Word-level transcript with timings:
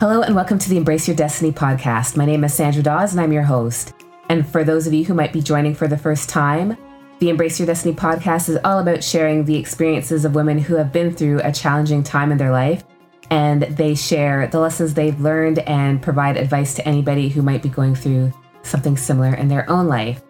Hello, 0.00 0.22
and 0.22 0.34
welcome 0.34 0.58
to 0.58 0.70
the 0.70 0.78
Embrace 0.78 1.06
Your 1.06 1.14
Destiny 1.14 1.52
podcast. 1.52 2.16
My 2.16 2.24
name 2.24 2.42
is 2.42 2.54
Sandra 2.54 2.82
Dawes, 2.82 3.12
and 3.12 3.20
I'm 3.20 3.34
your 3.34 3.42
host. 3.42 3.92
And 4.30 4.48
for 4.48 4.64
those 4.64 4.86
of 4.86 4.94
you 4.94 5.04
who 5.04 5.12
might 5.12 5.30
be 5.30 5.42
joining 5.42 5.74
for 5.74 5.88
the 5.88 5.98
first 5.98 6.30
time, 6.30 6.74
the 7.18 7.28
Embrace 7.28 7.60
Your 7.60 7.66
Destiny 7.66 7.94
podcast 7.94 8.48
is 8.48 8.58
all 8.64 8.78
about 8.78 9.04
sharing 9.04 9.44
the 9.44 9.56
experiences 9.56 10.24
of 10.24 10.34
women 10.34 10.58
who 10.58 10.76
have 10.76 10.90
been 10.90 11.14
through 11.14 11.42
a 11.44 11.52
challenging 11.52 12.02
time 12.02 12.32
in 12.32 12.38
their 12.38 12.50
life. 12.50 12.82
And 13.28 13.64
they 13.64 13.94
share 13.94 14.46
the 14.46 14.58
lessons 14.58 14.94
they've 14.94 15.20
learned 15.20 15.58
and 15.58 16.00
provide 16.00 16.38
advice 16.38 16.72
to 16.76 16.88
anybody 16.88 17.28
who 17.28 17.42
might 17.42 17.62
be 17.62 17.68
going 17.68 17.94
through 17.94 18.32
something 18.62 18.96
similar 18.96 19.34
in 19.34 19.48
their 19.48 19.68
own 19.68 19.86
life. 19.86 20.22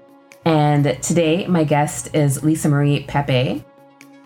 And 0.44 1.00
today, 1.00 1.46
my 1.46 1.62
guest 1.62 2.12
is 2.12 2.42
Lisa 2.42 2.68
Marie 2.68 3.04
Pepe. 3.04 3.64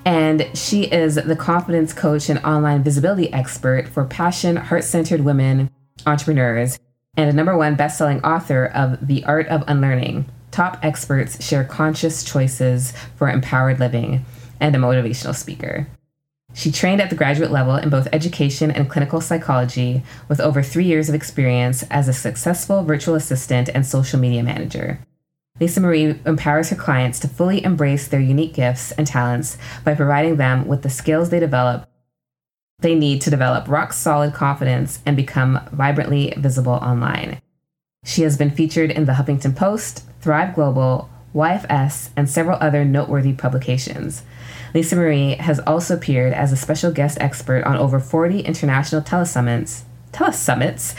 And 0.04 0.50
she 0.54 0.84
is 0.84 1.14
the 1.14 1.36
confidence 1.36 1.92
coach 1.92 2.28
and 2.28 2.38
online 2.44 2.82
visibility 2.82 3.32
expert 3.32 3.88
for 3.88 4.04
passion, 4.04 4.56
heart 4.56 4.84
centered 4.84 5.22
women 5.22 5.70
entrepreneurs 6.06 6.78
and 7.16 7.30
a 7.30 7.32
number 7.32 7.56
one 7.56 7.76
best-selling 7.76 8.22
author 8.22 8.66
of 8.66 9.06
The 9.06 9.24
Art 9.24 9.46
of 9.48 9.64
Unlearning. 9.66 10.26
Top 10.50 10.78
experts 10.82 11.44
share 11.44 11.64
conscious 11.64 12.22
choices 12.24 12.92
for 13.16 13.28
empowered 13.28 13.80
living 13.80 14.24
and 14.60 14.74
a 14.74 14.78
motivational 14.78 15.34
speaker. 15.34 15.86
She 16.52 16.70
trained 16.70 17.00
at 17.00 17.10
the 17.10 17.16
graduate 17.16 17.50
level 17.50 17.74
in 17.76 17.90
both 17.90 18.08
education 18.12 18.70
and 18.70 18.88
clinical 18.88 19.20
psychology 19.20 20.04
with 20.28 20.40
over 20.40 20.62
three 20.62 20.84
years 20.84 21.08
of 21.08 21.14
experience 21.14 21.82
as 21.90 22.06
a 22.06 22.12
successful 22.12 22.84
virtual 22.84 23.16
assistant 23.16 23.68
and 23.74 23.84
social 23.84 24.20
media 24.20 24.42
manager. 24.42 25.00
Lisa 25.60 25.80
Marie 25.80 26.18
empowers 26.26 26.70
her 26.70 26.76
clients 26.76 27.20
to 27.20 27.28
fully 27.28 27.64
embrace 27.64 28.08
their 28.08 28.20
unique 28.20 28.54
gifts 28.54 28.90
and 28.92 29.06
talents 29.06 29.56
by 29.84 29.94
providing 29.94 30.36
them 30.36 30.66
with 30.66 30.82
the 30.82 30.90
skills 30.90 31.30
they 31.30 31.38
develop 31.38 31.88
they 32.80 32.94
need 32.94 33.22
to 33.22 33.30
develop 33.30 33.68
rock 33.68 33.92
solid 33.92 34.34
confidence 34.34 35.00
and 35.06 35.16
become 35.16 35.60
vibrantly 35.72 36.34
visible 36.36 36.74
online. 36.74 37.40
She 38.04 38.22
has 38.22 38.36
been 38.36 38.50
featured 38.50 38.90
in 38.90 39.06
the 39.06 39.12
Huffington 39.12 39.56
Post, 39.56 40.04
Thrive 40.20 40.54
Global, 40.54 41.08
YFS, 41.34 42.10
and 42.16 42.28
several 42.28 42.58
other 42.60 42.84
noteworthy 42.84 43.32
publications. 43.32 44.22
Lisa 44.74 44.96
Marie 44.96 45.36
has 45.36 45.60
also 45.60 45.94
appeared 45.94 46.34
as 46.34 46.52
a 46.52 46.56
special 46.56 46.92
guest 46.92 47.16
expert 47.20 47.64
on 47.64 47.76
over 47.76 47.98
40 47.98 48.40
international 48.40 49.00
telesummits 49.00 49.84
telesummits 50.14 50.94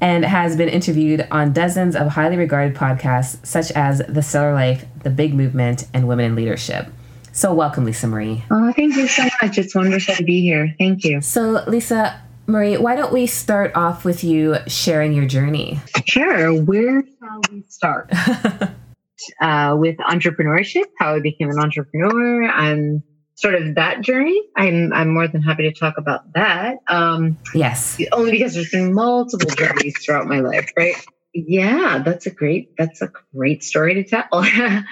and 0.00 0.24
has 0.24 0.56
been 0.56 0.68
interviewed 0.68 1.26
on 1.30 1.52
dozens 1.52 1.96
of 1.96 2.08
highly 2.08 2.36
regarded 2.36 2.76
podcasts 2.76 3.44
such 3.44 3.70
as 3.72 4.02
The 4.08 4.22
Stellar 4.22 4.52
Life, 4.52 4.84
The 5.02 5.10
Big 5.10 5.34
Movement, 5.34 5.86
and 5.94 6.06
Women 6.06 6.26
in 6.26 6.34
Leadership. 6.34 6.88
So, 7.32 7.54
welcome, 7.54 7.84
Lisa 7.84 8.06
Marie. 8.08 8.44
Oh, 8.50 8.72
thank 8.72 8.96
you 8.96 9.06
so 9.06 9.22
much. 9.42 9.58
It's 9.58 9.74
wonderful 9.74 10.14
to 10.16 10.24
be 10.24 10.40
here. 10.40 10.74
Thank 10.78 11.04
you. 11.04 11.20
So, 11.20 11.62
Lisa 11.66 12.20
Marie, 12.48 12.78
why 12.78 12.96
don't 12.96 13.12
we 13.12 13.26
start 13.26 13.76
off 13.76 14.04
with 14.04 14.24
you 14.24 14.56
sharing 14.66 15.12
your 15.12 15.26
journey? 15.26 15.78
Sure. 16.06 16.52
Where 16.64 17.02
shall 17.02 17.40
we 17.52 17.62
start? 17.68 18.10
uh, 19.40 19.76
with 19.78 19.96
entrepreneurship, 19.98 20.86
how 20.98 21.14
I 21.14 21.20
became 21.20 21.50
an 21.50 21.58
entrepreneur, 21.58 22.44
and 22.44 23.02
sort 23.38 23.54
of 23.54 23.76
that 23.76 24.00
journey. 24.00 24.42
I'm 24.56 24.92
I'm 24.92 25.14
more 25.14 25.28
than 25.28 25.42
happy 25.42 25.62
to 25.62 25.72
talk 25.72 25.96
about 25.96 26.32
that. 26.34 26.78
Um, 26.88 27.38
yes, 27.54 28.00
only 28.12 28.32
because 28.32 28.54
there's 28.54 28.70
been 28.70 28.92
multiple 28.92 29.50
journeys 29.50 29.96
throughout 30.04 30.26
my 30.26 30.40
life, 30.40 30.70
right? 30.76 30.96
Yeah, 31.32 32.02
that's 32.04 32.26
a 32.26 32.30
great 32.30 32.76
that's 32.76 33.00
a 33.00 33.12
great 33.34 33.62
story 33.62 33.94
to 33.94 34.04
tell. 34.04 34.26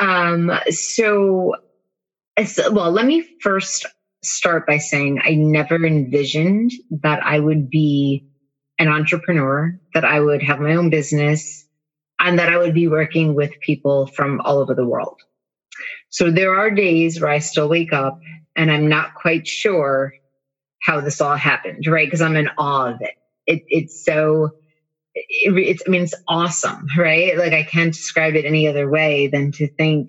um, 0.00 0.52
so, 0.68 1.54
so, 2.44 2.70
well, 2.70 2.92
let 2.92 3.06
me 3.06 3.26
first 3.40 3.86
start 4.22 4.66
by 4.66 4.76
saying 4.76 5.20
I 5.24 5.34
never 5.34 5.84
envisioned 5.86 6.72
that 7.02 7.24
I 7.24 7.40
would 7.40 7.70
be 7.70 8.28
an 8.78 8.88
entrepreneur, 8.88 9.80
that 9.94 10.04
I 10.04 10.20
would 10.20 10.42
have 10.42 10.60
my 10.60 10.74
own 10.74 10.90
business, 10.90 11.66
and 12.20 12.38
that 12.38 12.52
I 12.52 12.58
would 12.58 12.74
be 12.74 12.88
working 12.88 13.34
with 13.34 13.58
people 13.60 14.06
from 14.08 14.42
all 14.42 14.58
over 14.58 14.74
the 14.74 14.86
world. 14.86 15.22
So 16.10 16.30
there 16.30 16.54
are 16.54 16.70
days 16.70 17.20
where 17.20 17.30
I 17.30 17.38
still 17.38 17.68
wake 17.68 17.92
up 17.92 18.18
and 18.56 18.70
I'm 18.70 18.88
not 18.88 19.14
quite 19.14 19.46
sure 19.46 20.12
how 20.82 21.00
this 21.00 21.20
all 21.20 21.36
happened, 21.36 21.86
right? 21.86 22.06
Because 22.06 22.22
I'm 22.22 22.36
in 22.36 22.48
awe 22.58 22.92
of 22.92 22.96
it. 23.00 23.14
it 23.46 23.62
it's 23.68 24.04
so, 24.04 24.50
it, 25.14 25.56
it's, 25.56 25.82
I 25.86 25.90
mean, 25.90 26.02
it's 26.02 26.14
awesome, 26.28 26.86
right? 26.98 27.36
Like 27.36 27.52
I 27.52 27.64
can't 27.64 27.92
describe 27.92 28.34
it 28.36 28.44
any 28.44 28.68
other 28.68 28.90
way 28.90 29.28
than 29.28 29.52
to 29.52 29.68
think, 29.78 30.08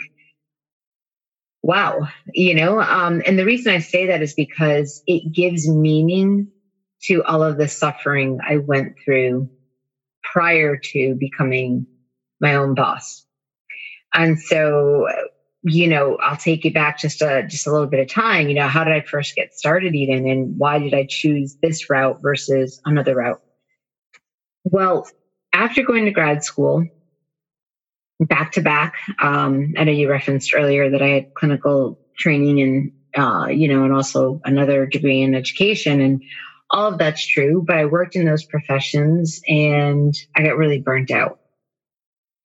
wow, 1.64 2.08
you 2.34 2.54
know? 2.56 2.82
Um, 2.82 3.22
and 3.26 3.38
the 3.40 3.46
reason 3.46 3.74
I 3.74 3.80
say 3.80 4.08
that 4.08 4.22
is 4.22 4.34
because 4.34 5.02
it 5.08 5.34
gives 5.34 5.70
meaning 5.70 6.48
to 7.06 7.24
all 7.24 7.44
of 7.44 7.58
the 7.58 7.68
suffering 7.68 8.40
I 8.48 8.58
went 8.58 8.94
through 9.04 9.50
prior 10.24 10.78
to 10.94 11.16
becoming 11.20 11.88
my 12.42 12.56
own 12.56 12.76
boss. 12.76 13.26
And 14.14 14.40
so 14.40 15.08
you 15.64 15.88
know, 15.88 16.18
I'll 16.18 16.38
take 16.38 16.64
you 16.64 16.72
back 16.72 17.00
just 17.00 17.22
a 17.22 17.44
just 17.48 17.68
a 17.68 17.72
little 17.72 17.88
bit 17.88 18.00
of 18.00 18.08
time. 18.08 18.48
You 18.48 18.56
know, 18.56 18.68
how 18.68 18.84
did 18.84 18.94
I 18.94 19.02
first 19.02 19.36
get 19.36 19.54
started 19.54 19.96
even, 19.96 20.28
and 20.28 20.58
why 20.58 20.80
did 20.80 20.94
I 20.94 21.06
choose 21.10 21.58
this 21.62 21.90
route 21.90 22.22
versus 22.22 22.80
another 22.86 23.16
route? 23.16 23.42
Well, 24.64 25.08
after 25.54 25.84
going 25.84 26.06
to 26.06 26.12
grad 26.12 26.44
school, 26.44 26.86
back 28.20 28.52
to 28.54 28.62
back, 28.62 28.94
um, 29.22 29.74
I 29.78 29.84
know 29.84 29.92
you 29.92 30.10
referenced 30.10 30.54
earlier 30.54 30.90
that 30.90 31.02
I 31.02 31.08
had 31.08 31.34
clinical 31.34 31.98
training 32.18 32.62
and 32.62 32.92
uh, 33.18 33.48
you 33.48 33.68
know, 33.68 33.84
and 33.84 33.94
also 33.94 34.40
another 34.46 34.86
degree 34.86 35.22
in 35.22 35.34
education, 35.34 36.02
and 36.02 36.22
all 36.70 36.92
of 36.92 37.00
that's 37.00 37.26
true. 37.26 37.64
But 37.66 37.78
I 37.78 37.86
worked 37.86 38.16
in 38.16 38.26
those 38.26 38.46
professions, 38.46 39.42
and 39.48 40.14
I 40.36 40.44
got 40.44 40.58
really 40.58 40.80
burnt 40.80 41.10
out, 41.10 41.40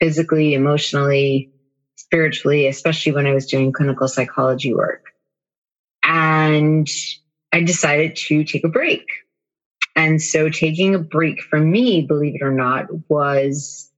physically, 0.01 0.55
emotionally 0.55 1.51
spiritually, 1.97 2.67
especially 2.67 3.13
when 3.13 3.27
I 3.27 3.35
was 3.35 3.47
doing 3.47 3.73
clinical 3.73 4.09
psychology 4.09 4.75
work. 4.75 5.05
And 6.03 6.89
I 7.53 7.61
decided 7.63 8.17
to 8.17 8.45
take 8.45 8.65
a 8.65 8.69
break. 8.69 9.07
And 9.95 10.21
so 10.21 10.49
taking 10.49 10.95
a 10.95 10.99
break 10.99 11.43
for 11.43 11.59
me, 11.59 12.03
believe 12.03 12.37
it 12.37 12.43
or 12.43 12.53
not, 12.53 12.87
was 13.09 13.91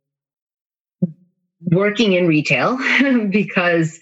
working 1.61 2.13
in 2.13 2.27
retail 2.27 2.77
because 3.31 3.99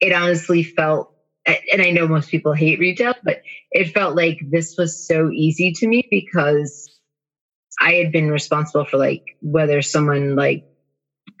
it 0.00 0.12
honestly 0.12 0.62
felt, 0.62 1.12
and 1.46 1.82
I 1.82 1.90
know 1.90 2.06
most 2.06 2.30
people 2.30 2.52
hate 2.52 2.78
retail, 2.78 3.14
but 3.24 3.42
it 3.72 3.92
felt 3.92 4.14
like 4.16 4.38
this 4.50 4.76
was 4.76 5.06
so 5.06 5.30
easy 5.30 5.72
to 5.72 5.88
me 5.88 6.06
because 6.10 6.88
I 7.80 7.94
had 7.94 8.12
been 8.12 8.30
responsible 8.30 8.84
for 8.84 8.98
like 8.98 9.22
whether 9.40 9.80
someone 9.80 10.36
like 10.36 10.64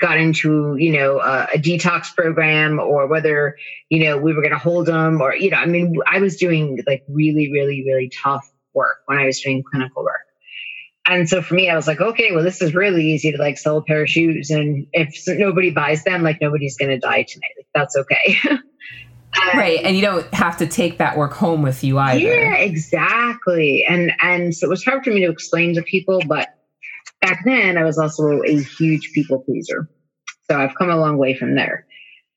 got 0.00 0.18
into 0.18 0.76
you 0.76 0.92
know 0.92 1.20
a, 1.20 1.48
a 1.54 1.58
detox 1.58 2.14
program 2.14 2.80
or 2.80 3.06
whether 3.06 3.56
you 3.90 4.02
know 4.02 4.16
we 4.16 4.32
were 4.32 4.42
going 4.42 4.52
to 4.52 4.58
hold 4.58 4.86
them 4.86 5.20
or 5.20 5.36
you 5.36 5.50
know 5.50 5.58
i 5.58 5.66
mean 5.66 5.96
i 6.06 6.18
was 6.18 6.36
doing 6.36 6.82
like 6.86 7.04
really 7.08 7.52
really 7.52 7.84
really 7.86 8.10
tough 8.22 8.50
work 8.74 8.96
when 9.06 9.18
i 9.18 9.26
was 9.26 9.40
doing 9.40 9.62
clinical 9.62 10.02
work. 10.02 10.14
And 11.06 11.28
so 11.28 11.42
for 11.42 11.54
me 11.54 11.68
i 11.68 11.74
was 11.74 11.86
like 11.86 12.00
okay 12.00 12.32
well 12.32 12.44
this 12.44 12.62
is 12.62 12.74
really 12.74 13.12
easy 13.12 13.32
to 13.32 13.38
like 13.38 13.58
sell 13.58 13.78
a 13.78 13.82
pair 13.82 14.02
of 14.02 14.08
shoes 14.08 14.50
and 14.50 14.86
if 14.92 15.14
nobody 15.26 15.70
buys 15.70 16.04
them 16.04 16.22
like 16.22 16.40
nobody's 16.40 16.76
going 16.76 16.90
to 16.90 16.98
die 16.98 17.24
tonight. 17.28 17.52
Like 17.56 17.66
that's 17.74 17.96
okay. 17.96 18.38
Right 19.54 19.78
um 19.78 19.86
and 19.86 19.96
you 19.96 20.02
don't 20.02 20.26
have 20.34 20.56
to 20.56 20.66
take 20.66 20.98
that 20.98 21.16
work 21.16 21.32
home 21.32 21.62
with 21.62 21.84
you 21.84 21.98
either. 21.98 22.20
Yeah 22.20 22.56
exactly. 22.56 23.84
And 23.88 24.12
and 24.20 24.54
so 24.54 24.66
it 24.66 24.70
was 24.70 24.84
hard 24.84 25.04
for 25.04 25.10
me 25.10 25.20
to 25.20 25.30
explain 25.30 25.74
to 25.74 25.82
people 25.82 26.20
but 26.26 26.48
back 27.20 27.42
then 27.44 27.78
I 27.78 27.84
was 27.84 27.98
also 27.98 28.42
a 28.42 28.62
huge 28.62 29.12
people 29.12 29.40
pleaser. 29.40 29.88
So 30.50 30.58
I've 30.58 30.74
come 30.74 30.90
a 30.90 30.96
long 30.96 31.16
way 31.16 31.34
from 31.34 31.54
there. 31.54 31.86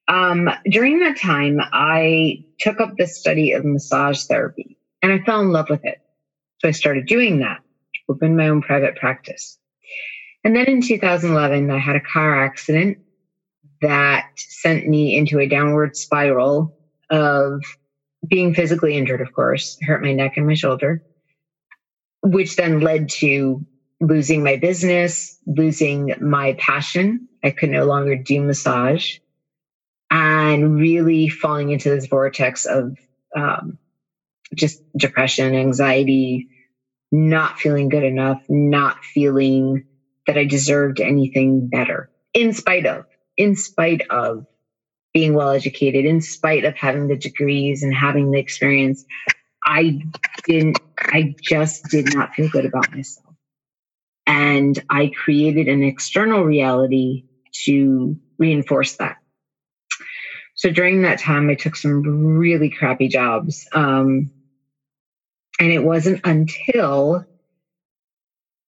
Um, 0.07 0.49
during 0.65 0.99
that 0.99 1.17
time, 1.17 1.59
I 1.71 2.43
took 2.59 2.79
up 2.79 2.95
the 2.97 3.07
study 3.07 3.53
of 3.53 3.63
massage 3.63 4.25
therapy 4.25 4.77
and 5.01 5.11
I 5.11 5.19
fell 5.19 5.41
in 5.41 5.51
love 5.51 5.69
with 5.69 5.83
it. 5.85 5.99
So 6.59 6.67
I 6.67 6.71
started 6.71 7.05
doing 7.05 7.39
that, 7.39 7.61
opened 8.09 8.37
my 8.37 8.49
own 8.49 8.61
private 8.61 8.95
practice. 8.95 9.57
And 10.43 10.55
then 10.55 10.65
in 10.65 10.81
2011, 10.81 11.71
I 11.71 11.79
had 11.79 11.95
a 11.95 12.01
car 12.01 12.43
accident 12.43 12.97
that 13.81 14.27
sent 14.35 14.87
me 14.87 15.15
into 15.15 15.39
a 15.39 15.47
downward 15.47 15.95
spiral 15.95 16.77
of 17.09 17.61
being 18.27 18.53
physically 18.53 18.97
injured, 18.97 19.21
of 19.21 19.33
course, 19.33 19.77
hurt 19.81 20.01
my 20.01 20.13
neck 20.13 20.33
and 20.37 20.47
my 20.47 20.53
shoulder, 20.53 21.03
which 22.21 22.55
then 22.55 22.79
led 22.79 23.09
to 23.09 23.65
losing 24.07 24.43
my 24.43 24.57
business, 24.57 25.37
losing 25.45 26.13
my 26.19 26.53
passion. 26.59 27.27
I 27.43 27.51
could 27.51 27.69
no 27.69 27.85
longer 27.85 28.15
do 28.15 28.41
massage 28.41 29.17
and 30.11 30.75
really 30.75 31.29
falling 31.29 31.71
into 31.71 31.89
this 31.89 32.07
vortex 32.07 32.65
of 32.65 32.97
um, 33.35 33.77
just 34.55 34.81
depression, 34.97 35.55
anxiety, 35.55 36.49
not 37.11 37.59
feeling 37.59 37.89
good 37.89 38.03
enough, 38.03 38.41
not 38.49 39.03
feeling 39.03 39.85
that 40.27 40.37
I 40.37 40.45
deserved 40.45 40.99
anything 40.99 41.67
better, 41.67 42.09
in 42.33 42.53
spite 42.53 42.85
of, 42.85 43.05
in 43.37 43.55
spite 43.55 44.01
of 44.09 44.45
being 45.13 45.33
well 45.33 45.49
educated, 45.49 46.05
in 46.05 46.21
spite 46.21 46.65
of 46.65 46.75
having 46.75 47.07
the 47.07 47.17
degrees 47.17 47.83
and 47.83 47.93
having 47.93 48.31
the 48.31 48.39
experience. 48.39 49.05
I 49.65 49.99
didn't, 50.45 50.79
I 50.97 51.35
just 51.41 51.85
did 51.85 52.13
not 52.13 52.33
feel 52.33 52.49
good 52.49 52.65
about 52.65 52.91
myself. 52.93 53.22
And 54.33 54.83
I 54.89 55.11
created 55.23 55.67
an 55.67 55.83
external 55.83 56.43
reality 56.43 57.23
to 57.65 58.17
reinforce 58.39 58.95
that. 58.95 59.17
So 60.55 60.71
during 60.71 61.03
that 61.03 61.19
time, 61.19 61.51
I 61.51 61.53
took 61.53 61.75
some 61.75 62.01
really 62.01 62.71
crappy 62.71 63.09
jobs. 63.09 63.67
Um, 63.73 64.31
and 65.59 65.71
it 65.71 65.83
wasn't 65.83 66.21
until 66.23 67.23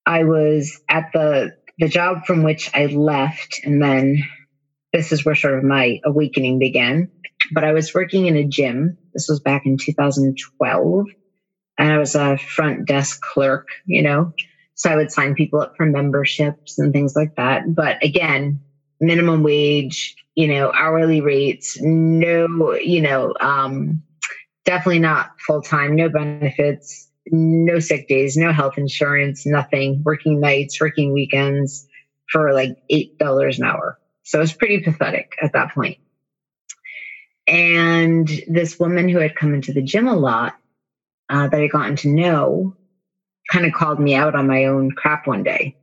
I 0.05 0.23
was 0.23 0.79
at 0.87 1.09
the 1.13 1.51
the 1.79 1.87
job 1.87 2.25
from 2.27 2.43
which 2.43 2.69
I 2.75 2.85
left, 2.85 3.59
and 3.63 3.81
then 3.81 4.19
this 4.93 5.11
is 5.11 5.25
where 5.25 5.33
sort 5.33 5.57
of 5.57 5.63
my 5.63 5.99
awakening 6.05 6.59
began. 6.59 7.09
But 7.53 7.63
I 7.63 7.73
was 7.73 7.93
working 7.93 8.27
in 8.27 8.35
a 8.35 8.43
gym. 8.43 8.97
This 9.15 9.27
was 9.27 9.39
back 9.39 9.65
in 9.65 9.77
2012, 9.77 11.05
and 11.79 11.91
I 11.91 11.97
was 11.97 12.13
a 12.13 12.37
front 12.37 12.87
desk 12.87 13.19
clerk. 13.21 13.67
You 13.87 14.03
know, 14.03 14.31
so 14.75 14.89
I 14.89 14.95
would 14.95 15.11
sign 15.11 15.35
people 15.35 15.61
up 15.61 15.73
for 15.75 15.85
memberships 15.85 16.77
and 16.77 16.93
things 16.93 17.15
like 17.15 17.35
that. 17.35 17.63
But 17.73 18.03
again, 18.03 18.59
minimum 18.99 19.41
wage, 19.41 20.15
you 20.35 20.47
know, 20.47 20.71
hourly 20.73 21.21
rates, 21.21 21.77
no, 21.81 22.73
you 22.73 23.01
know, 23.01 23.33
um, 23.39 24.01
definitely 24.65 24.99
not 24.99 25.31
full 25.45 25.61
time, 25.61 25.95
no 25.95 26.09
benefits, 26.09 27.09
no 27.27 27.79
sick 27.79 28.07
days, 28.07 28.35
no 28.35 28.51
health 28.51 28.77
insurance, 28.77 29.45
nothing, 29.45 30.01
working 30.03 30.39
nights, 30.39 30.79
working 30.79 31.13
weekends 31.13 31.87
for 32.29 32.53
like 32.53 32.77
$8 32.91 33.57
an 33.57 33.63
hour. 33.63 33.97
So 34.23 34.39
it 34.39 34.41
was 34.41 34.53
pretty 34.53 34.81
pathetic 34.81 35.33
at 35.41 35.53
that 35.53 35.73
point. 35.73 35.97
And 37.47 38.27
this 38.47 38.79
woman 38.79 39.07
who 39.07 39.19
had 39.19 39.35
come 39.35 39.53
into 39.53 39.71
the 39.71 39.81
gym 39.81 40.07
a 40.07 40.15
lot 40.15 40.55
uh, 41.29 41.47
that 41.47 41.61
I'd 41.61 41.71
gotten 41.71 41.95
to 41.97 42.09
know 42.09 42.75
kind 43.49 43.65
of 43.65 43.73
called 43.73 43.99
me 43.99 44.15
out 44.15 44.35
on 44.35 44.47
my 44.47 44.65
own 44.65 44.91
crap 44.91 45.27
one 45.27 45.43
day. 45.43 45.75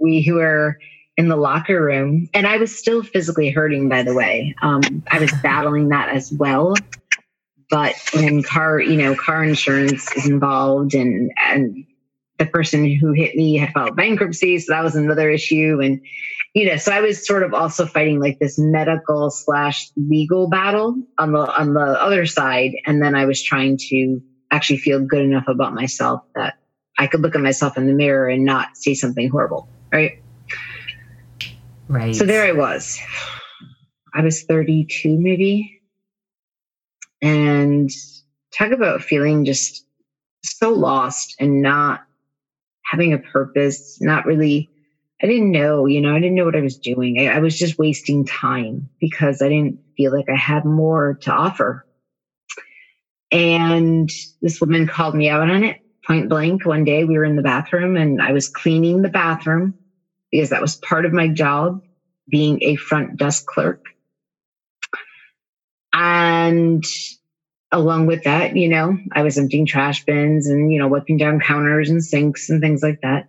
We 0.00 0.22
who 0.22 0.34
were 0.34 0.78
in 1.16 1.28
the 1.28 1.36
locker 1.36 1.82
room, 1.82 2.28
and 2.34 2.46
I 2.46 2.56
was 2.56 2.76
still 2.76 3.02
physically 3.02 3.50
hurting, 3.50 3.88
by 3.88 4.02
the 4.02 4.14
way. 4.14 4.54
Um, 4.62 5.04
I 5.10 5.18
was 5.18 5.32
battling 5.42 5.88
that 5.88 6.08
as 6.08 6.32
well. 6.32 6.74
But 7.70 7.94
when 8.14 8.42
car, 8.42 8.80
you 8.80 8.96
know, 8.96 9.14
car 9.14 9.42
insurance 9.42 10.14
is 10.16 10.28
involved, 10.28 10.94
and 10.94 11.30
and 11.48 11.84
the 12.38 12.46
person 12.46 12.90
who 12.90 13.12
hit 13.12 13.34
me 13.36 13.56
had 13.56 13.72
filed 13.72 13.96
bankruptcy, 13.96 14.58
so 14.58 14.72
that 14.72 14.84
was 14.84 14.96
another 14.96 15.30
issue. 15.30 15.80
And 15.82 16.00
you 16.54 16.66
know, 16.66 16.76
so 16.76 16.92
I 16.92 17.00
was 17.00 17.26
sort 17.26 17.42
of 17.42 17.54
also 17.54 17.86
fighting 17.86 18.20
like 18.20 18.38
this 18.38 18.58
medical 18.58 19.30
slash 19.30 19.90
legal 19.96 20.48
battle 20.48 20.96
on 21.18 21.32
the 21.32 21.58
on 21.58 21.74
the 21.74 21.80
other 21.80 22.26
side, 22.26 22.72
and 22.84 23.02
then 23.02 23.14
I 23.14 23.24
was 23.24 23.42
trying 23.42 23.78
to 23.88 24.20
actually 24.50 24.78
feel 24.78 25.00
good 25.00 25.22
enough 25.22 25.48
about 25.48 25.72
myself 25.72 26.20
that 26.34 26.54
I 26.98 27.06
could 27.06 27.20
look 27.20 27.34
at 27.34 27.40
myself 27.40 27.76
in 27.76 27.86
the 27.86 27.92
mirror 27.92 28.28
and 28.28 28.44
not 28.44 28.76
see 28.76 28.94
something 28.94 29.28
horrible, 29.30 29.68
right? 29.92 30.22
Right. 31.88 32.14
So 32.14 32.24
there 32.24 32.44
I 32.44 32.52
was. 32.52 32.98
I 34.14 34.22
was 34.22 34.42
32 34.44 35.18
maybe. 35.18 35.80
And 37.20 37.90
talk 38.52 38.72
about 38.72 39.02
feeling 39.02 39.44
just 39.44 39.86
so 40.44 40.70
lost 40.70 41.36
and 41.38 41.62
not 41.62 42.00
having 42.84 43.12
a 43.12 43.18
purpose, 43.18 43.98
not 44.00 44.26
really 44.26 44.68
I 45.22 45.26
didn't 45.26 45.52
know, 45.52 45.86
you 45.86 46.00
know, 46.00 46.14
I 46.14 46.18
didn't 46.18 46.34
know 46.34 46.44
what 46.44 46.56
I 46.56 46.62
was 46.62 46.76
doing. 46.76 47.20
I, 47.20 47.36
I, 47.36 47.38
was 47.38 47.56
just 47.56 47.78
wasting 47.78 48.26
time 48.26 48.88
because 48.98 49.40
I 49.40 49.48
didn't 49.48 49.78
feel 49.96 50.12
like 50.12 50.28
I 50.28 50.34
had 50.34 50.64
more 50.64 51.14
to 51.22 51.32
offer. 51.32 51.86
And 53.30 54.10
this 54.40 54.60
woman 54.60 54.88
called 54.88 55.14
me 55.14 55.28
out 55.28 55.48
on 55.48 55.62
it 55.62 55.81
point 56.06 56.28
blank. 56.28 56.66
One 56.66 56.84
day 56.84 57.04
we 57.04 57.18
were 57.18 57.24
in 57.24 57.36
the 57.36 57.42
bathroom 57.42 57.96
and 57.96 58.22
I 58.22 58.32
was 58.32 58.48
cleaning 58.48 59.02
the 59.02 59.08
bathroom 59.10 59.74
because 60.30 60.50
that 60.50 60.62
was 60.62 60.76
part 60.76 61.06
of 61.06 61.12
my 61.12 61.28
job, 61.28 61.78
being 62.30 62.58
a 62.62 62.76
front 62.76 63.18
desk 63.18 63.44
clerk. 63.46 63.80
And 65.92 66.82
along 67.72 68.06
with 68.06 68.24
that, 68.24 68.56
you 68.56 68.68
know, 68.68 68.96
I 69.12 69.22
was 69.22 69.38
emptying 69.38 69.66
trash 69.66 70.02
bins 70.06 70.48
and, 70.48 70.72
you 70.72 70.78
know, 70.78 70.88
wiping 70.88 71.18
down 71.18 71.40
counters 71.40 71.90
and 71.90 72.02
sinks 72.04 72.48
and 72.48 72.60
things 72.60 72.82
like 72.82 72.98
that. 73.02 73.24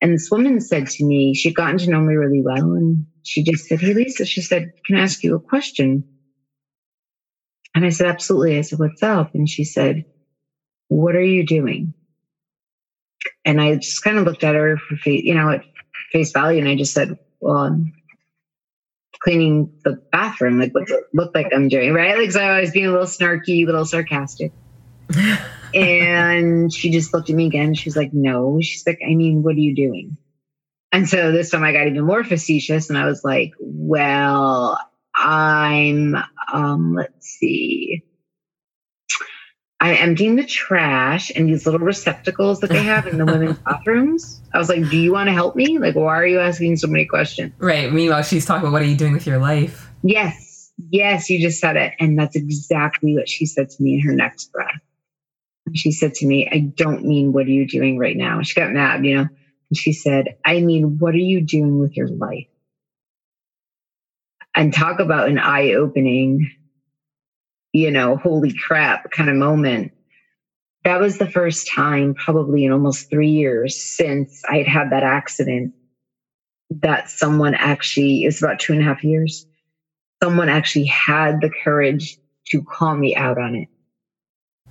And 0.00 0.14
this 0.14 0.28
woman 0.30 0.60
said 0.60 0.88
to 0.88 1.04
me, 1.04 1.34
she'd 1.34 1.56
gotten 1.56 1.78
to 1.78 1.90
know 1.90 2.00
me 2.00 2.14
really 2.14 2.42
well. 2.42 2.74
And 2.74 3.06
she 3.24 3.42
just 3.44 3.66
said, 3.66 3.80
Hey, 3.80 3.94
Lisa, 3.94 4.26
she 4.26 4.42
said, 4.42 4.70
Can 4.86 4.96
I 4.96 5.02
ask 5.02 5.22
you 5.24 5.34
a 5.36 5.40
question? 5.40 6.04
And 7.74 7.84
I 7.84 7.90
said, 7.90 8.06
Absolutely. 8.06 8.58
I 8.58 8.62
said, 8.62 8.78
What's 8.78 9.02
up? 9.02 9.28
And 9.34 9.48
she 9.48 9.64
said, 9.64 10.02
What 10.90 11.14
are 11.14 11.22
you 11.22 11.46
doing? 11.46 11.94
And 13.44 13.60
I 13.60 13.76
just 13.76 14.02
kind 14.02 14.18
of 14.18 14.24
looked 14.24 14.42
at 14.42 14.56
her 14.56 14.76
for, 14.76 15.08
you 15.08 15.34
know, 15.34 15.50
at 15.50 15.64
face 16.10 16.32
value. 16.32 16.58
And 16.58 16.68
I 16.68 16.74
just 16.74 16.92
said, 16.92 17.16
Well, 17.38 17.58
I'm 17.58 17.92
cleaning 19.20 19.72
the 19.84 20.02
bathroom. 20.10 20.58
Like, 20.58 20.74
what's 20.74 20.90
it 20.90 21.04
look 21.14 21.32
like 21.32 21.46
I'm 21.54 21.68
doing? 21.68 21.94
Right. 21.94 22.18
Like, 22.18 22.32
so 22.32 22.40
I 22.40 22.60
was 22.60 22.72
being 22.72 22.86
a 22.86 22.90
little 22.90 23.06
snarky, 23.06 23.62
a 23.62 23.66
little 23.66 23.84
sarcastic. 23.84 24.52
and 25.74 26.72
she 26.72 26.90
just 26.90 27.14
looked 27.14 27.30
at 27.30 27.36
me 27.36 27.46
again. 27.46 27.74
She's 27.74 27.96
like, 27.96 28.12
no. 28.12 28.58
She's 28.60 28.84
like, 28.84 28.98
I 29.08 29.14
mean, 29.14 29.44
what 29.44 29.54
are 29.54 29.60
you 29.60 29.76
doing? 29.76 30.16
And 30.90 31.08
so 31.08 31.30
this 31.30 31.50
time 31.50 31.62
I 31.62 31.72
got 31.72 31.86
even 31.86 32.04
more 32.04 32.24
facetious 32.24 32.88
and 32.88 32.98
I 32.98 33.04
was 33.04 33.22
like, 33.22 33.52
well, 33.60 34.76
I'm, 35.14 36.16
um, 36.52 36.94
let's 36.94 37.28
see. 37.28 38.02
I'm 39.80 39.96
emptying 39.96 40.36
the 40.36 40.44
trash 40.44 41.30
in 41.30 41.46
these 41.46 41.64
little 41.64 41.80
receptacles 41.80 42.60
that 42.60 42.68
they 42.68 42.82
have 42.82 43.06
in 43.06 43.16
the 43.16 43.24
women's 43.24 43.58
bathrooms. 43.66 44.42
I 44.52 44.58
was 44.58 44.68
like, 44.68 44.88
do 44.90 44.98
you 44.98 45.12
want 45.12 45.28
to 45.28 45.32
help 45.32 45.56
me? 45.56 45.78
Like, 45.78 45.94
why 45.94 46.14
are 46.16 46.26
you 46.26 46.38
asking 46.38 46.76
so 46.76 46.86
many 46.86 47.06
questions? 47.06 47.52
Right. 47.58 47.90
Meanwhile, 47.90 48.22
she's 48.22 48.44
talking 48.44 48.62
about 48.62 48.72
what 48.72 48.82
are 48.82 48.86
you 48.86 48.96
doing 48.96 49.14
with 49.14 49.26
your 49.26 49.38
life? 49.38 49.90
Yes. 50.02 50.72
Yes, 50.90 51.30
you 51.30 51.40
just 51.40 51.60
said 51.60 51.76
it. 51.76 51.94
And 51.98 52.18
that's 52.18 52.36
exactly 52.36 53.14
what 53.14 53.28
she 53.28 53.46
said 53.46 53.70
to 53.70 53.82
me 53.82 53.94
in 53.94 54.00
her 54.00 54.12
next 54.12 54.52
breath 54.52 54.80
she 55.74 55.92
said 55.92 56.14
to 56.14 56.26
me, 56.26 56.48
I 56.50 56.58
don't 56.58 57.04
mean 57.04 57.32
what 57.32 57.46
are 57.46 57.50
you 57.50 57.66
doing 57.66 57.98
right 57.98 58.16
now? 58.16 58.42
She 58.42 58.58
got 58.58 58.72
mad, 58.72 59.04
you 59.04 59.16
know. 59.16 59.28
And 59.70 59.76
she 59.76 59.92
said, 59.92 60.36
I 60.44 60.60
mean, 60.60 60.98
what 60.98 61.14
are 61.14 61.18
you 61.18 61.40
doing 61.42 61.78
with 61.78 61.96
your 61.96 62.08
life? 62.08 62.46
And 64.54 64.74
talk 64.74 64.98
about 64.98 65.28
an 65.28 65.38
eye 65.38 65.74
opening, 65.74 66.50
you 67.72 67.90
know, 67.90 68.16
holy 68.16 68.52
crap 68.52 69.10
kind 69.10 69.30
of 69.30 69.36
moment. 69.36 69.92
That 70.84 71.00
was 71.00 71.18
the 71.18 71.30
first 71.30 71.68
time, 71.68 72.14
probably 72.14 72.64
in 72.64 72.72
almost 72.72 73.10
three 73.10 73.30
years 73.30 73.76
since 73.80 74.42
I 74.48 74.58
had 74.58 74.66
had 74.66 74.90
that 74.90 75.02
accident, 75.02 75.74
that 76.70 77.10
someone 77.10 77.54
actually, 77.54 78.22
it 78.24 78.26
was 78.26 78.42
about 78.42 78.60
two 78.60 78.72
and 78.72 78.80
a 78.80 78.84
half 78.84 79.04
years, 79.04 79.46
someone 80.22 80.48
actually 80.48 80.86
had 80.86 81.40
the 81.40 81.50
courage 81.62 82.18
to 82.46 82.62
call 82.62 82.96
me 82.96 83.14
out 83.14 83.38
on 83.38 83.54
it 83.54 83.68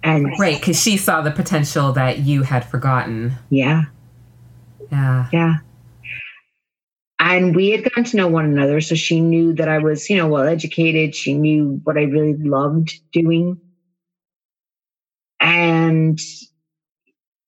and 0.04 0.34
right, 0.40 0.60
because 0.60 0.82
she 0.82 0.98
saw 0.98 1.22
the 1.22 1.32
potential 1.32 1.92
that 1.94 2.20
you 2.20 2.44
had 2.44 2.64
forgotten. 2.66 3.34
Yeah. 3.50 3.84
Yeah. 4.92 5.28
Yeah. 5.32 5.56
And 7.30 7.56
we 7.56 7.70
had 7.70 7.84
gotten 7.84 8.06
to 8.06 8.18
know 8.18 8.28
one 8.28 8.46
another. 8.46 8.82
So 8.82 8.96
she 8.96 9.22
knew 9.22 9.54
that 9.54 9.70
I 9.70 9.78
was, 9.78 10.10
you 10.10 10.18
know, 10.18 10.28
well 10.28 10.48
educated. 10.48 11.14
She 11.14 11.36
knew 11.36 11.80
what 11.84 11.96
I 11.96 12.02
really 12.02 12.36
loved 12.40 12.92
doing. 13.14 13.60
And 15.40 16.18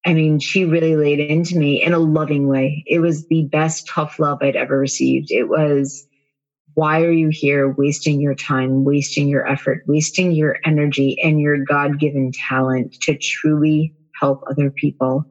I 0.06 0.14
mean, 0.14 0.40
she 0.40 0.66
really 0.66 0.96
laid 0.96 1.20
into 1.20 1.58
me 1.58 1.82
in 1.82 1.94
a 1.94 2.00
loving 2.00 2.48
way. 2.48 2.84
It 2.86 3.00
was 3.00 3.26
the 3.30 3.44
best 3.52 3.90
tough 3.92 4.20
love 4.20 4.38
I'd 4.42 4.56
ever 4.56 4.78
received. 4.78 5.32
It 5.32 5.50
was 5.50 6.06
why 6.76 7.02
are 7.02 7.12
you 7.12 7.30
here 7.32 7.74
wasting 7.78 8.22
your 8.22 8.36
time, 8.36 8.86
wasting 8.86 9.28
your 9.30 9.48
effort, 9.48 9.82
wasting 9.88 10.32
your 10.32 10.58
energy 10.64 11.18
and 11.24 11.40
your 11.42 11.58
God 11.58 12.00
given 12.00 12.32
talent 12.50 12.96
to 13.04 13.18
truly 13.20 13.94
help 14.20 14.42
other 14.50 14.72
people 14.72 15.26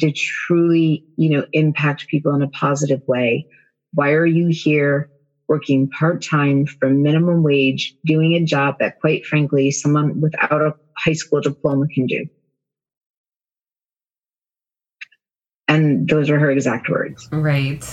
to 0.00 0.12
truly, 0.12 1.04
you 1.16 1.30
know, 1.30 1.46
impact 1.52 2.06
people 2.10 2.34
in 2.34 2.42
a 2.42 2.48
positive 2.48 3.00
way? 3.06 3.46
Why 3.94 4.12
are 4.12 4.26
you 4.26 4.48
here 4.48 5.10
working 5.48 5.90
part 5.90 6.22
time 6.22 6.66
for 6.66 6.88
minimum 6.88 7.42
wage, 7.42 7.94
doing 8.04 8.34
a 8.34 8.44
job 8.44 8.76
that, 8.80 9.00
quite 9.00 9.26
frankly, 9.26 9.70
someone 9.70 10.20
without 10.20 10.62
a 10.62 10.74
high 10.96 11.12
school 11.12 11.40
diploma 11.40 11.86
can 11.88 12.06
do? 12.06 12.26
And 15.68 16.08
those 16.08 16.30
are 16.30 16.38
her 16.38 16.50
exact 16.50 16.88
words. 16.88 17.28
Right. 17.32 17.84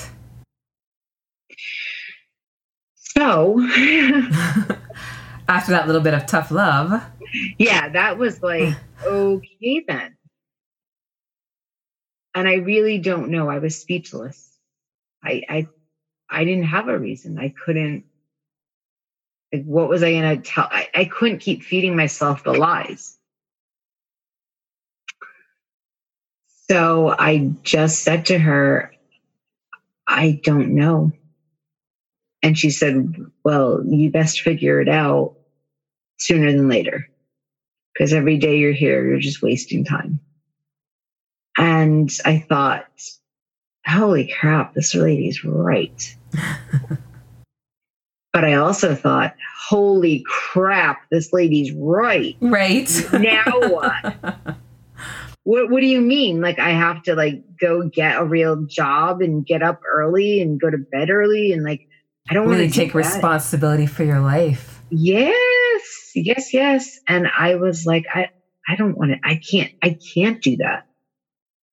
So 2.96 3.60
after 5.50 5.72
that 5.72 5.88
little 5.88 6.02
bit 6.02 6.14
of 6.14 6.26
tough 6.26 6.52
love. 6.52 7.04
Yeah, 7.58 7.90
that 7.90 8.18
was 8.18 8.42
like, 8.42 8.76
okay 9.06 9.84
then. 9.88 10.16
And 12.36 12.48
I 12.48 12.56
really 12.56 13.00
don't 13.00 13.30
know. 13.30 13.50
I 13.50 13.60
was 13.60 13.80
speechless. 13.82 14.58
I 15.24 15.44
I 15.50 15.68
I 16.30 16.44
didn't 16.44 16.66
have 16.66 16.88
a 16.88 16.98
reason. 16.98 17.40
I 17.40 17.54
couldn't 17.66 18.06
like 19.54 19.66
what 19.66 19.90
was 19.90 20.04
I 20.04 20.14
gonna 20.14 20.38
tell? 20.38 20.68
I, 20.72 20.88
I 20.96 21.06
couldn't 21.06 21.40
keep 21.40 21.64
feeding 21.64 21.96
myself 21.96 22.44
the 22.44 22.54
lies. 22.54 23.18
So 26.70 27.16
I 27.18 27.52
just 27.64 28.04
said 28.04 28.28
to 28.28 28.38
her, 28.38 28.94
I 30.08 30.40
don't 30.44 30.76
know. 30.76 31.12
And 32.44 32.58
she 32.58 32.70
said, 32.70 33.16
Well, 33.44 33.84
you 33.86 34.12
best 34.12 34.42
figure 34.42 34.82
it 34.82 34.90
out 34.90 35.36
sooner 36.18 36.52
than 36.52 36.70
later. 36.70 37.10
Because 37.94 38.14
every 38.14 38.38
day 38.38 38.58
you're 38.58 38.72
here, 38.72 39.06
you're 39.08 39.20
just 39.20 39.42
wasting 39.42 39.84
time. 39.84 40.20
And 41.58 42.10
I 42.24 42.40
thought, 42.48 42.86
holy 43.86 44.34
crap, 44.40 44.74
this 44.74 44.96
lady's 44.96 45.44
right. 45.44 46.16
but 48.34 48.44
I 48.44 48.56
also 48.56 48.96
thought, 48.96 49.36
holy 49.68 50.24
crap, 50.28 51.10
this 51.10 51.34
lady's 51.34 51.72
right. 51.74 52.36
Right. 52.42 52.90
now 53.14 53.44
what? 53.52 54.58
what 55.44 55.70
what 55.70 55.82
do 55.82 55.88
you 55.88 56.02
mean? 56.02 56.42
Like 56.42 56.60
I 56.60 56.72
have 56.72 57.04
to 57.04 57.16
like 57.16 57.44
go 57.60 57.88
get 57.88 58.20
a 58.20 58.26
real 58.26 58.66
job 58.66 59.22
and 59.22 59.46
get 59.46 59.64
up 59.64 59.82
early 59.92 60.42
and 60.42 60.60
go 60.60 60.70
to 60.70 60.78
bed 60.78 61.10
early 61.10 61.52
and 61.52 61.64
like 61.64 61.88
I 62.30 62.34
don't 62.34 62.48
really 62.48 62.64
want 62.64 62.74
to 62.74 62.80
take 62.80 62.94
responsibility 62.94 63.88
for 63.88 64.04
your 64.04 64.20
life. 64.20 64.82
Yes, 64.92 66.12
yes, 66.16 66.54
yes. 66.54 67.00
And 67.08 67.28
I 67.28 67.56
was 67.56 67.86
like, 67.86 68.06
I 68.14 68.30
I 68.70 68.76
don't 68.76 68.98
want 68.98 69.12
to. 69.12 69.18
I 69.24 69.36
can't. 69.36 69.72
I 69.82 69.98
can't 70.14 70.42
do 70.42 70.58
that. 70.58 70.86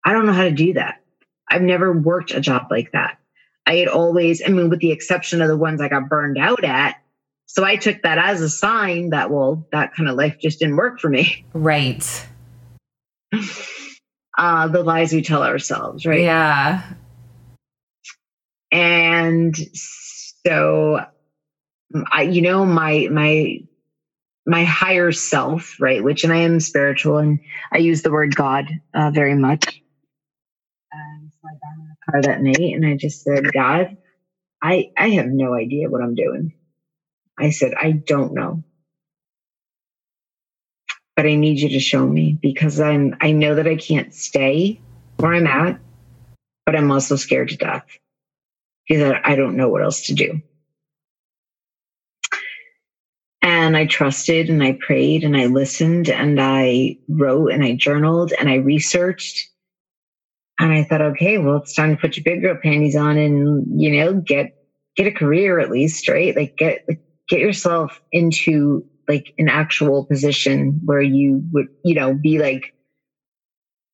I 0.05 0.13
don't 0.13 0.25
know 0.25 0.33
how 0.33 0.45
to 0.45 0.51
do 0.51 0.73
that. 0.75 1.03
I've 1.49 1.63
never 1.63 1.93
worked 1.93 2.33
a 2.33 2.41
job 2.41 2.69
like 2.71 2.93
that. 2.93 3.19
I 3.67 3.77
had 3.77 3.89
always, 3.89 4.43
I 4.45 4.49
mean, 4.49 4.71
with 4.71 4.81
the 4.81 4.93
exception 4.93 5.43
of 5.43 5.49
the 5.49 5.57
ones 5.57 5.81
I 5.81 5.89
got 5.89 6.09
burned 6.09 6.39
out 6.39 6.65
at. 6.65 6.97
So 7.47 7.65
I 7.65 7.77
took 7.77 8.03
that 8.03 8.19
as 8.19 8.41
a 8.41 8.49
sign 8.49 9.11
that, 9.11 9.31
well, 9.31 9.67
that 9.73 9.95
kind 9.95 10.09
of 10.09 10.17
life 10.17 10.37
just 10.41 10.61
didn't 10.61 10.77
work 10.77 11.01
for 11.01 11.09
me. 11.09 11.45
Right. 11.53 12.27
Uh, 14.39 14.69
the 14.69 14.83
lies 14.83 15.15
we 15.15 15.23
tell 15.23 15.43
ourselves, 15.43 16.05
right? 16.05 16.21
Yeah. 16.21 16.83
And 18.71 19.57
so, 19.73 21.07
I, 22.13 22.25
you 22.25 22.43
know, 22.43 22.67
my, 22.67 23.09
my, 23.11 23.61
my 24.45 24.65
higher 24.65 25.11
self, 25.11 25.81
right? 25.81 26.05
Which, 26.05 26.23
and 26.23 26.35
I 26.35 26.41
am 26.41 26.61
spiritual 26.61 27.17
and 27.17 27.41
I 27.73 27.79
use 27.79 28.03
the 28.03 28.13
word 28.13 28.37
God 28.37 28.69
uh, 28.93 29.11
very 29.11 29.35
much 29.35 29.81
car 32.11 32.23
that 32.23 32.43
night 32.43 32.75
and 32.75 32.87
I 32.87 32.97
just 32.97 33.23
said, 33.23 33.53
God, 33.53 33.97
I 34.63 34.91
I 34.97 35.11
have 35.11 35.27
no 35.27 35.55
idea 35.55 35.91
what 35.91 36.03
I'm 36.03 36.15
doing. 36.15 36.53
I 37.39 37.51
said, 37.51 37.75
I 37.81 37.93
don't 37.93 38.35
know. 38.35 38.63
But 41.17 41.27
I 41.27 41.35
need 41.35 41.61
you 41.61 41.71
to 41.71 41.81
show 41.81 42.07
me 42.07 42.39
because 42.43 42.81
I'm 42.81 43.17
I 43.21 43.33
know 43.33 43.55
that 43.55 43.67
I 43.69 43.77
can't 43.77 44.15
stay 44.15 44.81
where 45.19 45.35
I'm 45.35 45.47
at, 45.47 45.81
but 46.67 46.77
I'm 46.77 46.91
also 46.91 47.17
scared 47.17 47.51
to 47.51 47.57
death 47.57 47.87
because 48.89 49.15
I 49.25 49.37
don't 49.37 49.57
know 49.57 49.69
what 49.69 49.83
else 49.83 50.07
to 50.07 50.15
do. 50.15 50.43
And 53.43 53.77
I 53.77 53.87
trusted 53.87 54.49
and 54.51 54.63
I 54.63 54.79
prayed 54.85 55.25
and 55.25 55.37
I 55.37 55.47
listened 55.47 56.09
and 56.09 56.41
I 56.41 56.99
wrote 57.09 57.53
and 57.53 57.63
I 57.63 57.75
journaled 57.75 58.33
and 58.39 58.49
I 58.49 58.57
researched 58.57 59.49
and 60.59 60.73
I 60.73 60.85
thought, 60.85 61.03
okay, 61.03 61.39
well, 61.39 61.57
it's 61.57 61.75
time 61.75 61.91
to 61.95 62.01
put 62.01 62.17
your 62.17 62.25
big 62.25 62.43
girl 62.43 62.59
panties 62.63 62.97
on 62.97 63.19
and, 63.19 63.65
you 63.81 63.91
know, 63.91 64.15
get, 64.15 64.47
get 64.97 65.07
a 65.07 65.13
career 65.13 65.59
at 65.59 65.71
least, 65.71 66.09
right? 66.09 66.35
Like 66.35 66.55
get, 66.57 66.81
like, 66.89 66.99
get 67.29 67.41
yourself 67.41 68.01
into 68.13 68.85
like 69.09 69.33
an 69.39 69.49
actual 69.49 70.07
position 70.07 70.81
where 70.85 71.03
you 71.03 71.43
would, 71.53 71.67
you 71.85 71.95
know, 71.95 72.15
be 72.15 72.39
like, 72.39 72.63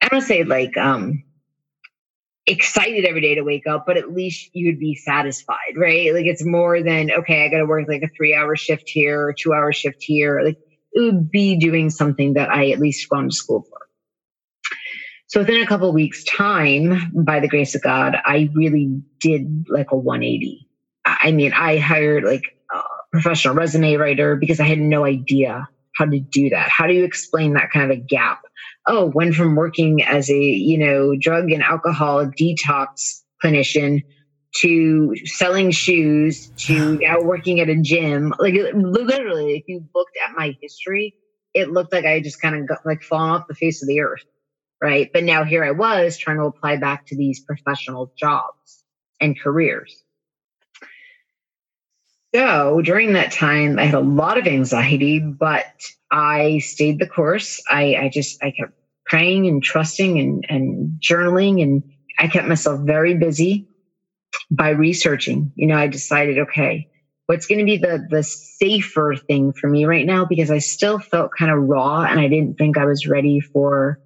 I 0.02 0.08
don't 0.08 0.22
say 0.22 0.44
like, 0.44 0.76
um, 0.76 1.22
excited 2.46 3.04
every 3.04 3.20
day 3.20 3.34
to 3.34 3.42
wake 3.42 3.66
up, 3.66 3.84
but 3.86 3.96
at 3.96 4.12
least 4.12 4.50
you'd 4.52 4.78
be 4.78 4.94
satisfied, 4.94 5.76
right? 5.76 6.12
Like 6.12 6.26
it's 6.26 6.44
more 6.44 6.82
than, 6.82 7.10
okay, 7.10 7.44
I 7.44 7.48
got 7.48 7.58
to 7.58 7.66
work 7.66 7.86
like 7.88 8.02
a 8.02 8.08
three 8.16 8.34
hour 8.34 8.56
shift 8.56 8.84
here 8.86 9.20
or 9.28 9.34
two 9.40 9.52
hour 9.52 9.72
shift 9.72 9.98
here. 10.00 10.40
Like 10.44 10.58
it 10.92 11.00
would 11.00 11.30
be 11.30 11.56
doing 11.58 11.90
something 11.90 12.34
that 12.34 12.50
I 12.50 12.70
at 12.70 12.80
least 12.80 13.08
gone 13.08 13.28
to 13.28 13.34
school 13.34 13.64
for. 13.68 13.78
So 15.32 15.40
within 15.40 15.62
a 15.62 15.66
couple 15.66 15.90
weeks 15.94 16.22
time, 16.24 17.10
by 17.14 17.40
the 17.40 17.48
grace 17.48 17.74
of 17.74 17.80
God, 17.80 18.16
I 18.22 18.50
really 18.52 19.00
did 19.18 19.64
like 19.70 19.90
a 19.90 19.96
180. 19.96 20.68
I 21.06 21.32
mean, 21.32 21.54
I 21.54 21.78
hired 21.78 22.24
like 22.24 22.42
a 22.70 22.80
professional 23.12 23.54
resume 23.54 23.94
writer 23.94 24.36
because 24.36 24.60
I 24.60 24.64
had 24.64 24.78
no 24.78 25.06
idea 25.06 25.66
how 25.96 26.04
to 26.04 26.20
do 26.20 26.50
that. 26.50 26.68
How 26.68 26.86
do 26.86 26.92
you 26.92 27.04
explain 27.04 27.54
that 27.54 27.70
kind 27.70 27.90
of 27.90 27.96
a 27.96 28.00
gap? 28.02 28.42
Oh, 28.86 29.06
went 29.06 29.34
from 29.34 29.56
working 29.56 30.02
as 30.02 30.28
a, 30.28 30.38
you 30.38 30.76
know, 30.76 31.16
drug 31.18 31.50
and 31.50 31.62
alcohol 31.62 32.26
detox 32.26 33.22
clinician 33.42 34.02
to 34.56 35.16
selling 35.24 35.70
shoes 35.70 36.52
to 36.66 36.98
now 37.00 37.22
working 37.22 37.58
at 37.60 37.70
a 37.70 37.80
gym. 37.80 38.34
Like 38.38 38.52
literally, 38.74 39.54
if 39.54 39.64
you 39.66 39.82
looked 39.94 40.18
at 40.28 40.36
my 40.36 40.54
history, 40.60 41.14
it 41.54 41.70
looked 41.70 41.90
like 41.90 42.04
I 42.04 42.20
just 42.20 42.42
kind 42.42 42.54
of 42.54 42.68
got 42.68 42.84
like 42.84 43.02
fallen 43.02 43.30
off 43.30 43.48
the 43.48 43.54
face 43.54 43.82
of 43.82 43.88
the 43.88 44.00
earth 44.00 44.24
right? 44.82 45.08
But 45.12 45.24
now 45.24 45.44
here 45.44 45.64
I 45.64 45.70
was 45.70 46.18
trying 46.18 46.38
to 46.38 46.44
apply 46.44 46.76
back 46.76 47.06
to 47.06 47.16
these 47.16 47.40
professional 47.40 48.12
jobs 48.18 48.84
and 49.20 49.38
careers. 49.38 50.02
So 52.34 52.80
during 52.82 53.12
that 53.12 53.30
time, 53.30 53.78
I 53.78 53.84
had 53.84 53.94
a 53.94 54.00
lot 54.00 54.38
of 54.38 54.46
anxiety, 54.46 55.20
but 55.20 55.66
I 56.10 56.58
stayed 56.58 56.98
the 56.98 57.06
course. 57.06 57.62
I, 57.70 57.94
I 57.94 58.10
just, 58.12 58.42
I 58.42 58.50
kept 58.50 58.72
praying 59.06 59.46
and 59.46 59.62
trusting 59.62 60.18
and, 60.18 60.44
and 60.48 61.00
journaling, 61.00 61.62
and 61.62 61.82
I 62.18 62.28
kept 62.28 62.48
myself 62.48 62.80
very 62.80 63.14
busy 63.14 63.66
by 64.50 64.70
researching. 64.70 65.52
You 65.56 65.66
know, 65.66 65.76
I 65.76 65.86
decided, 65.88 66.38
okay, 66.38 66.88
what's 67.26 67.46
going 67.46 67.58
to 67.58 67.64
be 67.64 67.76
the 67.76 68.06
the 68.10 68.22
safer 68.22 69.14
thing 69.28 69.52
for 69.52 69.68
me 69.68 69.84
right 69.84 70.06
now 70.06 70.24
because 70.24 70.50
I 70.50 70.58
still 70.58 70.98
felt 70.98 71.30
kind 71.38 71.50
of 71.50 71.58
raw 71.58 72.02
and 72.02 72.18
I 72.18 72.28
didn't 72.28 72.56
think 72.56 72.78
I 72.78 72.84
was 72.84 73.06
ready 73.06 73.40
for 73.40 73.98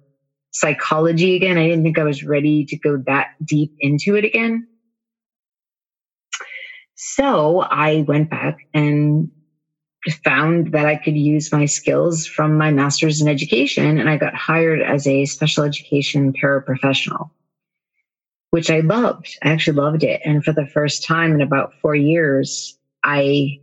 psychology 0.51 1.35
again. 1.35 1.57
I 1.57 1.67
didn't 1.67 1.83
think 1.83 1.99
I 1.99 2.03
was 2.03 2.23
ready 2.23 2.65
to 2.65 2.77
go 2.77 2.97
that 3.07 3.27
deep 3.43 3.73
into 3.79 4.15
it 4.15 4.25
again. 4.25 4.67
So 6.95 7.61
I 7.61 8.01
went 8.07 8.29
back 8.29 8.57
and 8.73 9.29
found 10.23 10.71
that 10.71 10.85
I 10.85 10.95
could 10.95 11.17
use 11.17 11.51
my 11.51 11.65
skills 11.65 12.25
from 12.25 12.57
my 12.57 12.71
master's 12.71 13.21
in 13.21 13.27
education 13.27 13.99
and 13.99 14.09
I 14.09 14.17
got 14.17 14.33
hired 14.33 14.81
as 14.81 15.05
a 15.05 15.25
special 15.25 15.63
education 15.63 16.33
paraprofessional, 16.33 17.29
which 18.51 18.71
I 18.71 18.79
loved. 18.79 19.37
I 19.43 19.49
actually 19.49 19.77
loved 19.77 20.03
it. 20.03 20.21
And 20.23 20.43
for 20.43 20.53
the 20.53 20.67
first 20.67 21.05
time 21.05 21.33
in 21.33 21.41
about 21.41 21.73
four 21.81 21.95
years, 21.95 22.77
I 23.03 23.59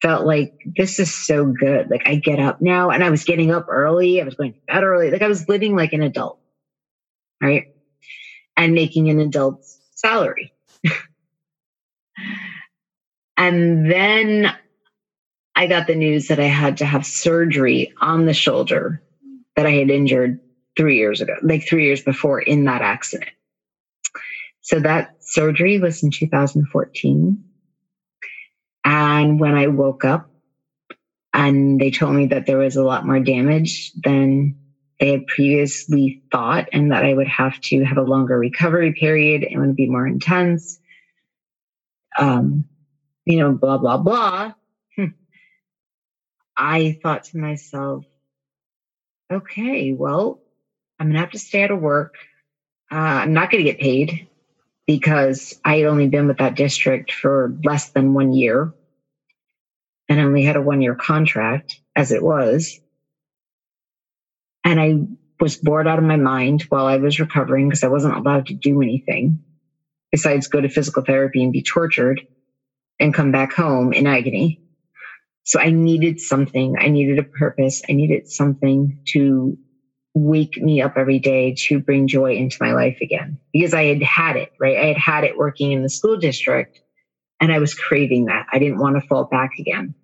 felt 0.00 0.26
like 0.26 0.52
this 0.76 0.98
is 0.98 1.14
so 1.14 1.46
good. 1.46 1.90
Like 1.90 2.02
I 2.06 2.16
get 2.16 2.38
up 2.38 2.58
now 2.60 2.90
and 2.90 3.02
I 3.02 3.10
was 3.10 3.24
getting 3.24 3.50
up 3.50 3.66
early. 3.68 4.20
I 4.20 4.24
was 4.24 4.34
going 4.34 4.52
to 4.52 4.58
bed 4.66 4.84
early. 4.84 5.10
Like 5.10 5.22
I 5.22 5.28
was 5.28 5.48
living 5.48 5.74
like 5.74 5.92
an 5.92 6.02
adult, 6.02 6.38
right? 7.42 7.64
And 8.56 8.74
making 8.74 9.08
an 9.10 9.20
adult's 9.20 9.78
salary. 9.94 10.52
and 13.36 13.90
then 13.90 14.52
I 15.56 15.66
got 15.66 15.88
the 15.88 15.96
news 15.96 16.28
that 16.28 16.38
I 16.38 16.44
had 16.44 16.76
to 16.78 16.86
have 16.86 17.04
surgery 17.04 17.92
on 18.00 18.26
the 18.26 18.34
shoulder 18.34 19.02
that 19.56 19.66
I 19.66 19.72
had 19.72 19.90
injured 19.90 20.38
three 20.76 20.96
years 20.96 21.20
ago, 21.20 21.34
like 21.42 21.66
three 21.68 21.84
years 21.84 22.00
before 22.00 22.40
in 22.40 22.64
that 22.64 22.80
accident. 22.80 23.32
So 24.60 24.78
that 24.80 25.08
surgery 25.20 25.78
was 25.80 26.02
in 26.02 26.10
2014. 26.12 27.42
And 28.84 29.38
when 29.40 29.54
I 29.54 29.66
woke 29.66 30.04
up 30.04 30.28
and 31.34 31.80
they 31.80 31.90
told 31.90 32.14
me 32.14 32.26
that 32.26 32.46
there 32.46 32.58
was 32.58 32.76
a 32.76 32.84
lot 32.84 33.06
more 33.06 33.20
damage 33.20 33.92
than 34.04 34.54
they 34.98 35.12
had 35.12 35.26
previously 35.26 36.20
thought 36.32 36.68
and 36.72 36.90
that 36.90 37.04
I 37.04 37.12
would 37.14 37.28
have 37.28 37.58
to 37.64 37.84
have 37.84 37.98
a 37.98 38.02
longer 38.02 38.38
recovery 38.38 38.92
period 38.92 39.44
and 39.44 39.60
would 39.60 39.76
be 39.76 39.88
more 39.88 40.06
intense. 40.06 40.78
Um, 42.18 42.66
you 43.24 43.38
know, 43.38 43.52
blah, 43.52 43.78
blah, 43.78 43.98
blah. 43.98 44.52
I 46.56 46.98
thought 47.02 47.24
to 47.24 47.38
myself, 47.38 48.04
okay, 49.30 49.92
well, 49.92 50.40
I'm 50.98 51.06
going 51.08 51.14
to 51.14 51.20
have 51.20 51.30
to 51.32 51.38
stay 51.38 51.62
out 51.64 51.70
of 51.70 51.80
work. 51.80 52.14
Uh, 52.90 52.96
I'm 52.96 53.34
not 53.34 53.50
going 53.50 53.64
to 53.64 53.70
get 53.70 53.80
paid 53.80 54.27
because 54.88 55.54
I 55.64 55.78
had 55.78 55.86
only 55.86 56.08
been 56.08 56.28
with 56.28 56.38
that 56.38 56.56
district 56.56 57.12
for 57.12 57.54
less 57.64 57.92
than 57.92 58.14
one 58.14 58.34
year 58.34 58.72
and 60.08 60.20
only 60.20 60.44
had 60.44 60.56
a 60.56 60.62
one 60.62 60.82
year 60.82 60.96
contract 60.96 61.76
as 61.96 62.12
it 62.12 62.22
was. 62.22 62.80
And 64.64 64.80
I 64.80 64.94
was 65.40 65.56
bored 65.56 65.88
out 65.88 65.98
of 65.98 66.04
my 66.04 66.16
mind 66.16 66.64
while 66.70 66.86
I 66.86 66.96
was 66.98 67.20
recovering 67.20 67.68
because 67.68 67.84
I 67.84 67.88
wasn't 67.88 68.16
allowed 68.16 68.46
to 68.46 68.54
do 68.54 68.82
anything 68.82 69.40
besides 70.12 70.48
go 70.48 70.60
to 70.60 70.68
physical 70.68 71.02
therapy 71.04 71.42
and 71.42 71.52
be 71.52 71.62
tortured 71.62 72.22
and 73.00 73.14
come 73.14 73.32
back 73.32 73.52
home 73.54 73.92
in 73.92 74.06
agony. 74.06 74.60
So 75.44 75.60
I 75.60 75.70
needed 75.70 76.20
something. 76.20 76.76
I 76.78 76.88
needed 76.88 77.18
a 77.18 77.24
purpose. 77.24 77.82
I 77.88 77.94
needed 77.94 78.24
something 78.26 78.98
to 79.08 79.58
wake 80.18 80.60
me 80.60 80.80
up 80.80 80.92
every 80.96 81.18
day 81.18 81.54
to 81.56 81.78
bring 81.78 82.06
joy 82.06 82.34
into 82.34 82.56
my 82.60 82.72
life 82.72 82.98
again 83.00 83.38
because 83.52 83.74
I 83.74 83.84
had 83.84 84.02
had 84.02 84.36
it, 84.36 84.52
right? 84.58 84.76
I 84.76 84.86
had 84.86 84.98
had 84.98 85.24
it 85.24 85.36
working 85.36 85.72
in 85.72 85.82
the 85.82 85.88
school 85.88 86.16
district 86.16 86.80
and 87.40 87.52
I 87.52 87.58
was 87.58 87.74
craving 87.74 88.26
that. 88.26 88.46
I 88.52 88.58
didn't 88.58 88.78
want 88.78 88.96
to 88.96 89.06
fall 89.06 89.24
back 89.24 89.50
again. 89.58 89.94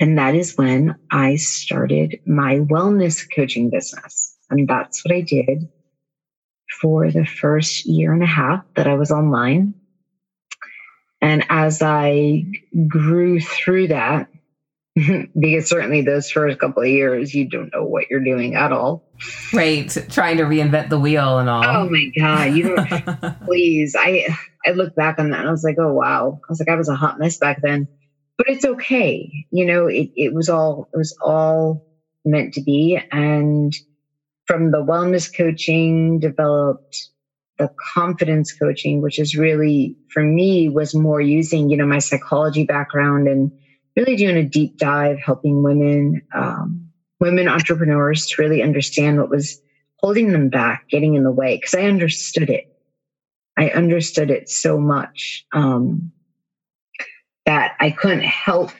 And 0.00 0.18
that 0.18 0.34
is 0.34 0.56
when 0.56 0.96
I 1.10 1.36
started 1.36 2.18
my 2.26 2.58
wellness 2.58 3.24
coaching 3.34 3.70
business. 3.70 4.36
And 4.50 4.68
that's 4.68 5.04
what 5.04 5.14
I 5.14 5.20
did 5.20 5.68
for 6.80 7.10
the 7.10 7.24
first 7.24 7.86
year 7.86 8.12
and 8.12 8.22
a 8.22 8.26
half 8.26 8.64
that 8.76 8.86
I 8.86 8.94
was 8.94 9.10
online. 9.10 9.74
And 11.20 11.44
as 11.48 11.80
I 11.80 12.44
grew 12.86 13.40
through 13.40 13.88
that, 13.88 14.28
because 15.38 15.68
certainly 15.68 16.02
those 16.02 16.30
first 16.30 16.60
couple 16.60 16.82
of 16.82 16.88
years, 16.88 17.34
you 17.34 17.48
don't 17.48 17.72
know 17.72 17.84
what 17.84 18.08
you're 18.10 18.22
doing 18.22 18.54
at 18.54 18.70
all. 18.70 19.04
Right. 19.52 19.90
Trying 20.10 20.36
to 20.36 20.44
reinvent 20.44 20.88
the 20.88 21.00
wheel 21.00 21.38
and 21.38 21.48
all. 21.50 21.64
Oh 21.64 21.88
my 21.88 22.12
God. 22.16 22.54
You 22.54 22.76
please. 23.44 23.96
I 23.98 24.36
I 24.64 24.70
look 24.70 24.94
back 24.94 25.18
on 25.18 25.30
that 25.30 25.40
and 25.40 25.48
I 25.48 25.50
was 25.50 25.64
like, 25.64 25.78
oh 25.80 25.92
wow. 25.92 26.40
I 26.42 26.46
was 26.48 26.60
like, 26.60 26.68
I 26.68 26.76
was 26.76 26.88
a 26.88 26.94
hot 26.94 27.18
mess 27.18 27.38
back 27.38 27.60
then. 27.60 27.88
But 28.36 28.48
it's 28.48 28.64
okay. 28.64 29.46
You 29.50 29.66
know, 29.66 29.86
it, 29.86 30.10
it 30.14 30.32
was 30.32 30.48
all 30.48 30.88
it 30.92 30.96
was 30.96 31.16
all 31.20 31.84
meant 32.24 32.54
to 32.54 32.62
be. 32.62 33.00
And 33.10 33.74
from 34.46 34.70
the 34.70 34.84
wellness 34.84 35.34
coaching 35.34 36.20
developed 36.20 37.08
the 37.58 37.68
confidence 37.94 38.52
coaching, 38.52 39.02
which 39.02 39.18
is 39.18 39.36
really 39.36 39.96
for 40.10 40.22
me 40.22 40.68
was 40.68 40.94
more 40.94 41.20
using, 41.20 41.68
you 41.68 41.76
know, 41.76 41.86
my 41.86 41.98
psychology 41.98 42.64
background 42.64 43.26
and 43.26 43.50
really 43.96 44.16
doing 44.16 44.36
a 44.36 44.44
deep 44.44 44.78
dive, 44.78 45.18
helping 45.18 45.62
women, 45.62 46.22
um, 46.34 46.88
women 47.20 47.48
entrepreneurs 47.48 48.26
to 48.26 48.42
really 48.42 48.62
understand 48.62 49.18
what 49.18 49.30
was 49.30 49.60
holding 49.98 50.32
them 50.32 50.48
back, 50.48 50.88
getting 50.90 51.14
in 51.14 51.24
the 51.24 51.30
way, 51.30 51.56
because 51.56 51.74
I 51.74 51.82
understood 51.82 52.50
it. 52.50 52.70
I 53.56 53.68
understood 53.70 54.30
it 54.30 54.48
so 54.48 54.78
much 54.78 55.46
um, 55.52 56.12
that 57.46 57.76
I 57.80 57.90
couldn't 57.90 58.24
help 58.24 58.72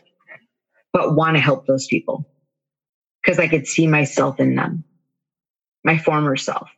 but 0.92 1.14
want 1.14 1.36
to 1.36 1.40
help 1.40 1.66
those 1.66 1.86
people 1.86 2.28
because 3.22 3.38
I 3.38 3.48
could 3.48 3.66
see 3.66 3.86
myself 3.86 4.38
in 4.38 4.54
them, 4.54 4.84
my 5.84 5.98
former 5.98 6.36
self. 6.36 6.68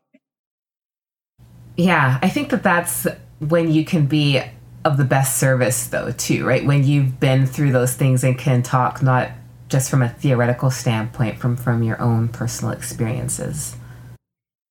Yeah, 1.76 2.18
I 2.22 2.28
think 2.28 2.50
that 2.50 2.62
that's 2.62 3.06
when 3.40 3.70
you 3.70 3.84
can 3.84 4.06
be 4.06 4.42
of 4.86 4.96
the 4.96 5.04
best 5.04 5.38
service 5.38 5.88
though 5.88 6.12
too 6.12 6.46
right? 6.46 6.64
When 6.64 6.84
you've 6.84 7.18
been 7.18 7.46
through 7.46 7.72
those 7.72 7.94
things 7.94 8.22
and 8.22 8.38
can 8.38 8.62
talk 8.62 9.02
not 9.02 9.30
just 9.68 9.90
from 9.90 10.00
a 10.00 10.08
theoretical 10.08 10.70
standpoint 10.70 11.38
from 11.38 11.56
from 11.56 11.82
your 11.82 12.00
own 12.00 12.28
personal 12.28 12.72
experiences. 12.72 13.76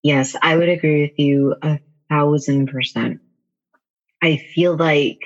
Yes 0.03 0.35
i 0.41 0.55
would 0.55 0.69
agree 0.69 1.01
with 1.01 1.19
you 1.19 1.55
a 1.61 1.79
thousand 2.09 2.67
percent. 2.67 3.19
I 4.21 4.37
feel 4.37 4.77
like 4.77 5.19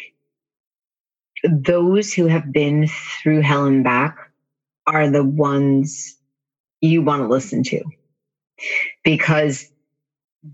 those 1.43 2.11
who 2.11 2.25
have 2.25 2.51
been 2.51 2.87
through 2.87 3.41
hell 3.41 3.65
and 3.65 3.83
back 3.83 4.17
are 4.87 5.09
the 5.09 5.23
ones 5.23 6.17
you 6.81 7.03
want 7.03 7.21
to 7.21 7.27
listen 7.27 7.63
to 7.63 7.83
because 9.03 9.69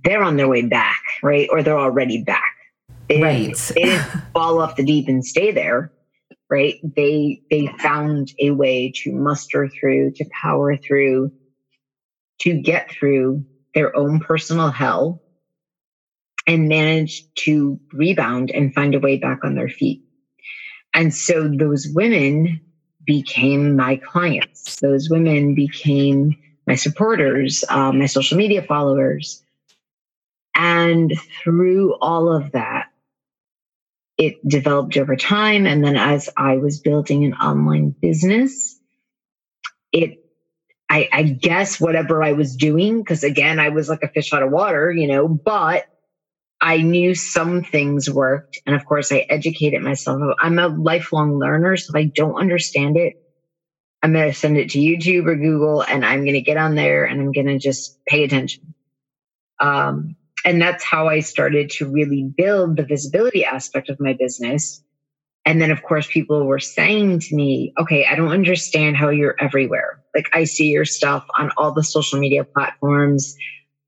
they're 0.04 0.24
on 0.24 0.36
their 0.36 0.50
way 0.50 0.64
back 0.64 1.02
right? 1.24 1.48
Or 1.50 1.64
they're 1.64 1.80
already 1.80 2.22
back 2.22 2.55
they 3.08 3.22
right. 3.22 3.48
Didn't, 3.48 3.72
they 3.76 3.84
didn't 3.84 4.24
fall 4.34 4.62
off 4.62 4.76
the 4.76 4.84
deep 4.84 5.08
and 5.08 5.26
stay 5.26 5.52
there. 5.52 5.92
Right. 6.50 6.76
They 6.84 7.42
they 7.50 7.68
found 7.80 8.32
a 8.40 8.52
way 8.52 8.92
to 9.04 9.12
muster 9.12 9.68
through, 9.68 10.12
to 10.12 10.26
power 10.32 10.78
through, 10.78 11.32
to 12.42 12.62
get 12.62 12.92
through 12.92 13.44
their 13.74 13.96
own 13.96 14.20
personal 14.20 14.70
hell 14.70 15.22
and 16.48 16.68
manage 16.68 17.24
to 17.36 17.80
rebound 17.92 18.52
and 18.52 18.74
find 18.74 18.94
a 18.94 19.00
way 19.00 19.18
back 19.18 19.44
on 19.44 19.56
their 19.56 19.70
feet. 19.70 20.04
And 20.94 21.14
so 21.14 21.48
those 21.48 21.88
women 21.94 22.62
became 23.06 23.76
my 23.76 23.98
clients. 23.98 24.78
Those 24.80 25.10
women 25.10 25.56
became 25.56 26.36
my 26.68 26.76
supporters, 26.76 27.64
uh, 27.70 27.92
my 27.92 28.06
social 28.06 28.38
media 28.38 28.62
followers. 28.64 29.44
And 30.56 31.14
through 31.44 31.96
all 31.96 32.34
of 32.34 32.52
that, 32.54 32.85
it 34.18 34.36
developed 34.48 34.98
over 34.98 35.18
time. 35.18 35.68
And 35.68 35.84
then 35.84 35.98
as 35.98 36.30
I 36.38 36.58
was 36.58 36.80
building 36.82 37.26
an 37.26 37.34
online 37.36 37.96
business, 38.02 38.80
it, 39.92 40.18
I, 40.90 41.10
I 41.14 41.24
guess 41.24 41.80
whatever 41.80 42.24
I 42.24 42.34
was 42.34 42.56
doing, 42.56 43.00
because 43.00 43.24
again, 43.24 43.60
I 43.60 43.70
was 43.70 43.90
like 43.90 44.04
a 44.04 44.10
fish 44.10 44.34
out 44.34 44.44
of 44.44 44.52
water, 44.52 44.92
you 44.92 45.08
know, 45.08 45.28
but 45.28 45.84
I 46.62 46.78
knew 46.82 47.16
some 47.16 47.64
things 47.64 48.10
worked. 48.10 48.60
And 48.66 48.76
of 48.76 48.86
course, 48.86 49.12
I 49.12 49.26
educated 49.30 49.82
myself. 49.82 50.22
I'm 50.42 50.60
a 50.60 50.68
lifelong 50.70 51.38
learner. 51.40 51.78
So 51.78 51.92
if 51.96 51.96
I 52.06 52.12
don't 52.16 52.36
understand 52.40 52.98
it, 52.98 53.14
I'm 54.04 54.14
going 54.14 54.30
to 54.32 54.38
send 54.38 54.58
it 54.58 54.72
to 54.72 54.80
YouTube 54.80 55.28
or 55.28 55.36
Google 55.36 55.82
and 55.82 56.06
I'm 56.06 56.22
going 56.24 56.36
to 56.36 56.42
get 56.42 56.58
on 56.58 56.76
there 56.76 57.06
and 57.06 57.20
I'm 57.22 57.32
going 57.32 57.48
to 57.48 57.60
just 57.60 57.98
pay 58.08 58.24
attention. 58.24 58.74
Um, 59.60 60.16
and 60.46 60.62
that's 60.62 60.84
how 60.84 61.08
I 61.10 61.20
started 61.22 61.72
to 61.72 61.90
really 61.90 62.24
build 62.38 62.78
the 62.78 62.86
visibility 62.86 63.44
aspect 63.44 63.90
of 63.90 64.00
my 64.00 64.14
business. 64.14 64.82
And 65.44 65.62
then, 65.62 65.72
of 65.72 65.82
course, 65.84 66.08
people 66.08 66.46
were 66.46 66.60
saying 66.60 67.20
to 67.22 67.36
me, 67.36 67.74
okay, 67.80 68.06
I 68.06 68.16
don't 68.16 68.32
understand 68.32 68.96
how 68.96 69.10
you're 69.10 69.36
everywhere. 69.40 70.00
Like, 70.16 70.28
I 70.34 70.44
see 70.44 70.68
your 70.68 70.86
stuff 70.86 71.26
on 71.38 71.52
all 71.58 71.74
the 71.74 71.84
social 71.84 72.20
media 72.20 72.46
platforms. 72.46 73.36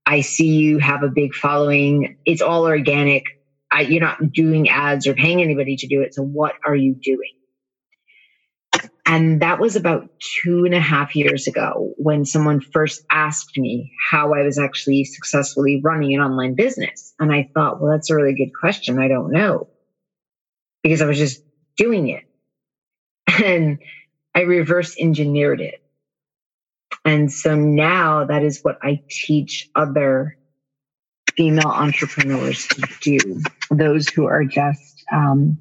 I 0.06 0.22
see 0.22 0.48
you 0.48 0.80
have 0.80 1.04
a 1.04 1.10
big 1.10 1.34
following. 1.34 2.17
It's 2.26 2.41
all 2.41 2.65
organic. 2.65 3.24
I, 3.72 3.82
you're 3.82 4.02
not 4.02 4.32
doing 4.32 4.70
ads 4.70 5.08
or 5.08 5.13
paying 5.13 5.41
anybody 5.41 5.76
to 5.78 5.88
do 5.88 6.02
it. 6.02 6.13
So, 6.13 6.24
what 6.24 6.56
are 6.65 6.76
you 6.76 6.96
doing? 7.04 7.37
And 9.10 9.41
that 9.41 9.60
was 9.60 9.78
about 9.78 10.10
two 10.43 10.65
and 10.65 10.76
a 10.76 10.82
half 10.82 11.15
years 11.15 11.48
ago 11.48 11.93
when 11.96 12.26
someone 12.26 12.60
first 12.60 13.02
asked 13.10 13.58
me 13.58 13.93
how 14.12 14.34
I 14.34 14.43
was 14.43 14.60
actually 14.60 15.06
successfully 15.06 15.80
running 15.82 16.13
an 16.13 16.22
online 16.22 16.56
business. 16.56 17.13
And 17.17 17.32
I 17.32 17.50
thought, 17.54 17.80
well, 17.80 17.89
that's 17.89 18.10
a 18.10 18.15
really 18.15 18.36
good 18.36 18.52
question. 18.54 19.00
I 19.00 19.08
don't 19.08 19.32
know 19.32 19.70
because 20.84 21.02
I 21.02 21.06
was 21.06 21.17
just 21.17 21.41
doing 21.78 22.10
it. 22.10 22.24
And 23.43 23.80
I 24.34 24.41
reverse 24.41 24.96
engineered 25.00 25.62
it. 25.62 25.76
And 27.06 27.32
so 27.32 27.56
now 27.56 28.26
that 28.26 28.43
is 28.43 28.60
what 28.63 28.78
I 28.82 29.02
teach 29.10 29.70
other 29.76 30.36
female 31.36 31.67
entrepreneurs 31.67 32.67
to 32.67 32.88
do, 33.02 33.41
those 33.70 34.10
who 34.10 34.26
are 34.26 34.43
just 34.43 35.04
um, 35.12 35.60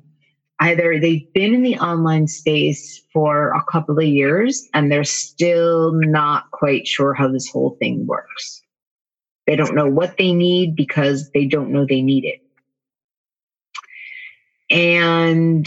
either 0.61 0.99
they've 0.99 1.27
been 1.35 1.55
in 1.55 1.63
the 1.63 1.77
online 1.79 2.27
space 2.27 3.03
for 3.13 3.51
a 3.51 3.63
couple 3.71 3.99
of 3.99 4.05
years 4.05 4.67
and 4.73 4.91
they're 4.91 5.05
still 5.05 5.93
not 5.93 6.45
quite 6.53 6.87
sure 6.87 7.13
how 7.15 7.31
this 7.31 7.49
whole 7.49 7.77
thing 7.79 8.07
works. 8.07 8.63
They 9.47 9.57
don't 9.57 9.75
know 9.75 9.89
what 9.89 10.17
they 10.17 10.33
need 10.33 10.75
because 10.75 11.31
they 11.35 11.45
don't 11.45 11.71
know 11.71 11.85
they 11.87 12.03
need 12.03 12.25
it. 12.25 12.41
And 14.71 15.67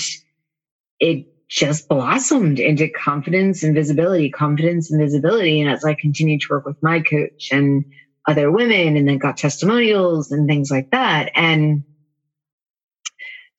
it 0.99 1.25
just 1.49 1.87
blossomed 1.87 2.59
into 2.59 2.89
confidence 2.89 3.63
and 3.63 3.73
visibility, 3.73 4.29
confidence 4.29 4.91
and 4.91 5.01
visibility. 5.01 5.61
And 5.61 5.69
as 5.69 5.85
I 5.85 5.95
continued 5.99 6.41
to 6.41 6.47
work 6.51 6.65
with 6.65 6.77
my 6.81 6.99
coach 6.99 7.49
and 7.51 7.85
other 8.27 8.51
women 8.51 8.97
and 8.97 9.07
then 9.07 9.17
got 9.17 9.37
testimonials 9.37 10.29
and 10.31 10.47
things 10.47 10.69
like 10.69 10.87
that. 10.91 11.31
And 11.35 11.83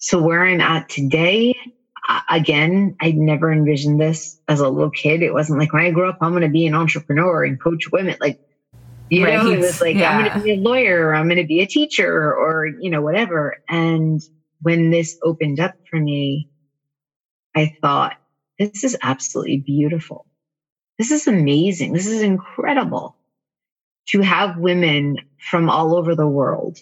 so 0.01 0.21
where 0.21 0.45
I'm 0.45 0.61
at 0.61 0.89
today, 0.89 1.55
again, 2.31 2.97
I 3.01 3.13
never 3.13 3.53
envisioned 3.53 4.01
this 4.01 4.41
as 4.49 4.61
a 4.61 4.69
little 4.69 4.91
kid. 4.91 5.23
It 5.23 5.33
wasn't 5.33 5.59
like 5.59 5.73
when 5.73 5.85
I 5.85 5.91
grew 5.91 6.09
up, 6.09 6.19
I'm 6.21 6.33
going 6.33 6.43
to 6.43 6.49
be 6.49 6.67
an 6.67 6.75
entrepreneur 6.75 7.45
and 7.45 7.61
coach 7.61 7.85
women. 7.93 8.17
Like, 8.21 8.41
you 9.11 9.25
right. 9.25 9.43
know, 9.43 9.51
it 9.51 9.59
was 9.59 9.81
like, 9.81 9.97
yeah. 9.97 10.11
I'm 10.11 10.25
going 10.25 10.33
to 10.33 10.43
be 10.43 10.53
a 10.53 10.57
lawyer, 10.57 11.09
or 11.09 11.15
I'm 11.15 11.27
going 11.27 11.37
to 11.37 11.47
be 11.47 11.61
a 11.61 11.67
teacher 11.67 12.35
or, 12.35 12.67
you 12.81 12.91
know, 12.91 13.03
whatever. 13.03 13.59
And 13.69 14.21
when 14.63 14.91
this 14.91 15.19
opened 15.23 15.61
up 15.61 15.75
for 15.91 16.01
me, 16.01 16.49
I 17.55 17.75
thought, 17.81 18.17
this 18.59 18.85
is 18.85 18.97
absolutely 19.03 19.59
beautiful. 19.59 20.27
This 20.99 21.11
is 21.11 21.27
amazing. 21.27 21.93
This 21.93 22.07
is 22.07 22.23
incredible 22.23 23.17
to 24.09 24.21
have 24.21 24.59
women 24.59 25.17
from 25.51 25.69
all 25.69 25.95
over 25.95 26.15
the 26.15 26.27
world 26.27 26.79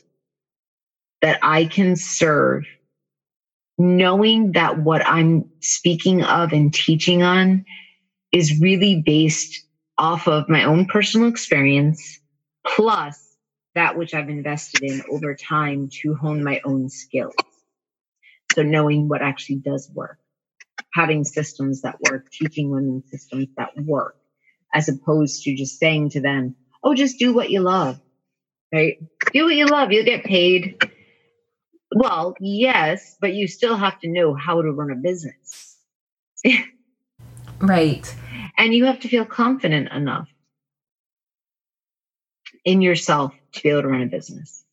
that 1.20 1.38
I 1.42 1.64
can 1.64 1.96
serve 1.96 2.64
knowing 3.78 4.52
that 4.52 4.78
what 4.80 5.06
I'm 5.06 5.48
speaking 5.60 6.24
of 6.24 6.52
and 6.52 6.74
teaching 6.74 7.22
on 7.22 7.64
is 8.32 8.60
really 8.60 9.02
based 9.04 9.64
off 9.96 10.28
of 10.28 10.48
my 10.48 10.64
own 10.64 10.86
personal 10.86 11.28
experience, 11.28 12.20
plus 12.66 13.24
that 13.74 13.96
which 13.96 14.14
I've 14.14 14.28
invested 14.28 14.82
in 14.82 15.02
over 15.10 15.34
time 15.34 15.88
to 16.02 16.14
hone 16.14 16.42
my 16.42 16.60
own 16.64 16.88
skills. 16.88 17.34
So 18.54 18.62
knowing 18.62 19.08
what 19.08 19.22
actually 19.22 19.56
does 19.56 19.90
work, 19.94 20.18
having 20.92 21.24
systems 21.24 21.82
that 21.82 21.98
work, 22.10 22.30
teaching 22.30 22.70
women 22.70 23.04
systems 23.06 23.48
that 23.56 23.70
work, 23.76 24.16
as 24.74 24.88
opposed 24.88 25.44
to 25.44 25.54
just 25.54 25.78
saying 25.78 26.10
to 26.10 26.20
them, 26.20 26.56
oh, 26.82 26.94
just 26.94 27.18
do 27.18 27.32
what 27.32 27.50
you 27.50 27.60
love, 27.60 28.00
right? 28.72 28.98
Do 29.32 29.44
what 29.44 29.54
you 29.54 29.66
love, 29.66 29.92
you'll 29.92 30.04
get 30.04 30.24
paid. 30.24 30.90
Well, 31.94 32.34
yes, 32.40 33.16
but 33.20 33.34
you 33.34 33.48
still 33.48 33.76
have 33.76 33.98
to 34.00 34.08
know 34.08 34.34
how 34.34 34.60
to 34.60 34.70
run 34.70 34.90
a 34.90 34.96
business. 34.96 35.76
right. 37.60 38.14
And 38.56 38.74
you 38.74 38.84
have 38.84 39.00
to 39.00 39.08
feel 39.08 39.24
confident 39.24 39.90
enough 39.92 40.28
in 42.64 42.82
yourself 42.82 43.32
to 43.52 43.62
be 43.62 43.70
able 43.70 43.82
to 43.82 43.88
run 43.88 44.02
a 44.02 44.06
business. 44.06 44.64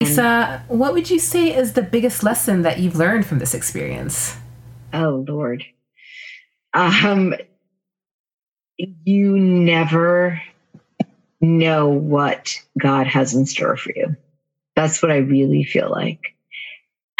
Lisa, 0.00 0.62
what 0.68 0.92
would 0.92 1.10
you 1.10 1.18
say 1.18 1.54
is 1.54 1.72
the 1.72 1.82
biggest 1.82 2.22
lesson 2.22 2.62
that 2.62 2.78
you've 2.78 2.96
learned 2.96 3.26
from 3.26 3.38
this 3.38 3.54
experience? 3.54 4.36
Oh, 4.92 5.24
Lord. 5.26 5.64
Um, 6.74 7.34
you 8.76 9.38
never 9.38 10.40
know 11.40 11.88
what 11.88 12.60
God 12.78 13.06
has 13.06 13.34
in 13.34 13.46
store 13.46 13.76
for 13.76 13.92
you. 13.94 14.16
That's 14.76 15.02
what 15.02 15.12
I 15.12 15.18
really 15.18 15.64
feel 15.64 15.90
like. 15.90 16.34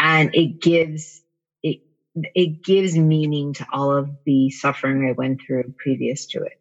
And 0.05 0.35
it 0.35 0.61
gives 0.61 1.23
it 1.63 1.81
it 2.15 2.63
gives 2.63 2.95
meaning 2.95 3.55
to 3.55 3.67
all 3.73 3.97
of 3.97 4.11
the 4.27 4.51
suffering 4.51 5.09
I 5.09 5.13
went 5.13 5.41
through 5.41 5.75
previous 5.79 6.27
to 6.27 6.43
it. 6.43 6.61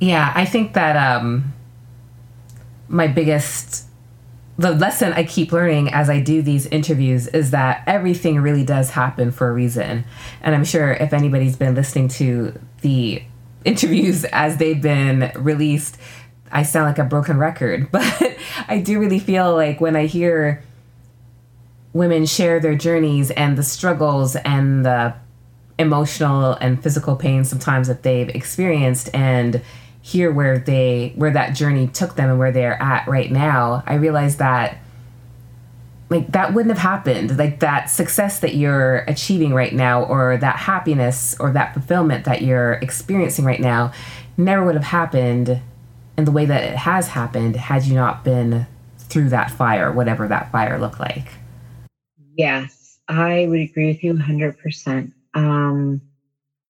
Yeah, 0.00 0.30
I 0.34 0.44
think 0.44 0.74
that 0.74 0.96
um 0.96 1.54
my 2.88 3.06
biggest 3.06 3.86
the 4.58 4.72
lesson 4.72 5.14
I 5.14 5.24
keep 5.24 5.50
learning 5.50 5.94
as 5.94 6.10
I 6.10 6.20
do 6.20 6.42
these 6.42 6.66
interviews 6.66 7.26
is 7.26 7.52
that 7.52 7.84
everything 7.86 8.38
really 8.38 8.66
does 8.66 8.90
happen 8.90 9.30
for 9.30 9.48
a 9.48 9.52
reason. 9.52 10.04
And 10.42 10.54
I'm 10.54 10.64
sure 10.64 10.92
if 10.92 11.14
anybody's 11.14 11.56
been 11.56 11.74
listening 11.74 12.08
to 12.08 12.60
the 12.82 13.22
interviews 13.64 14.24
as 14.26 14.58
they've 14.58 14.80
been 14.80 15.32
released, 15.36 15.96
I 16.50 16.64
sound 16.64 16.86
like 16.86 16.98
a 16.98 17.04
broken 17.04 17.38
record. 17.38 17.88
But 17.92 18.36
I 18.68 18.78
do 18.78 19.00
really 19.00 19.18
feel 19.18 19.54
like 19.54 19.80
when 19.80 19.96
I 19.96 20.04
hear 20.04 20.62
women 21.92 22.26
share 22.26 22.60
their 22.60 22.74
journeys 22.74 23.30
and 23.30 23.56
the 23.56 23.62
struggles 23.62 24.36
and 24.36 24.84
the 24.84 25.14
emotional 25.78 26.54
and 26.54 26.82
physical 26.82 27.16
pain 27.16 27.44
sometimes 27.44 27.88
that 27.88 28.02
they've 28.02 28.28
experienced 28.30 29.10
and 29.14 29.62
hear 30.00 30.30
where 30.30 30.58
they 30.58 31.12
where 31.16 31.30
that 31.30 31.54
journey 31.54 31.86
took 31.88 32.14
them 32.16 32.28
and 32.28 32.38
where 32.38 32.52
they're 32.52 32.80
at 32.80 33.06
right 33.08 33.30
now 33.30 33.82
i 33.86 33.94
realize 33.94 34.36
that 34.36 34.78
like 36.12 36.30
that 36.32 36.52
wouldn't 36.52 36.76
have 36.76 36.82
happened. 36.82 37.38
Like 37.38 37.60
that 37.60 37.86
success 37.86 38.40
that 38.40 38.54
you're 38.54 38.98
achieving 39.08 39.54
right 39.54 39.72
now 39.72 40.04
or 40.04 40.36
that 40.36 40.56
happiness 40.56 41.34
or 41.40 41.50
that 41.52 41.72
fulfillment 41.72 42.26
that 42.26 42.42
you're 42.42 42.74
experiencing 42.74 43.44
right 43.44 43.60
now 43.60 43.92
never 44.36 44.64
would 44.64 44.74
have 44.74 44.84
happened 44.84 45.60
in 46.16 46.24
the 46.24 46.30
way 46.30 46.44
that 46.44 46.62
it 46.62 46.76
has 46.76 47.08
happened 47.08 47.56
had 47.56 47.84
you 47.84 47.94
not 47.94 48.22
been 48.22 48.66
through 48.98 49.30
that 49.30 49.50
fire 49.50 49.90
whatever 49.90 50.28
that 50.28 50.50
fire 50.52 50.78
looked 50.78 51.00
like 51.00 51.28
yes 52.36 52.98
i 53.08 53.46
would 53.46 53.60
agree 53.60 53.88
with 53.88 54.02
you 54.02 54.14
100% 54.14 55.12
um 55.34 56.00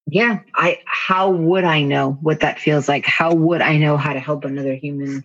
yeah 0.06 0.40
i 0.56 0.78
how 0.86 1.30
would 1.30 1.64
i 1.64 1.82
know 1.82 2.12
what 2.20 2.40
that 2.40 2.58
feels 2.58 2.88
like? 2.88 3.04
How 3.06 3.32
would 3.34 3.60
i 3.60 3.76
know 3.78 3.96
how 3.96 4.12
to 4.12 4.20
help 4.20 4.44
another 4.44 4.74
human 4.74 5.24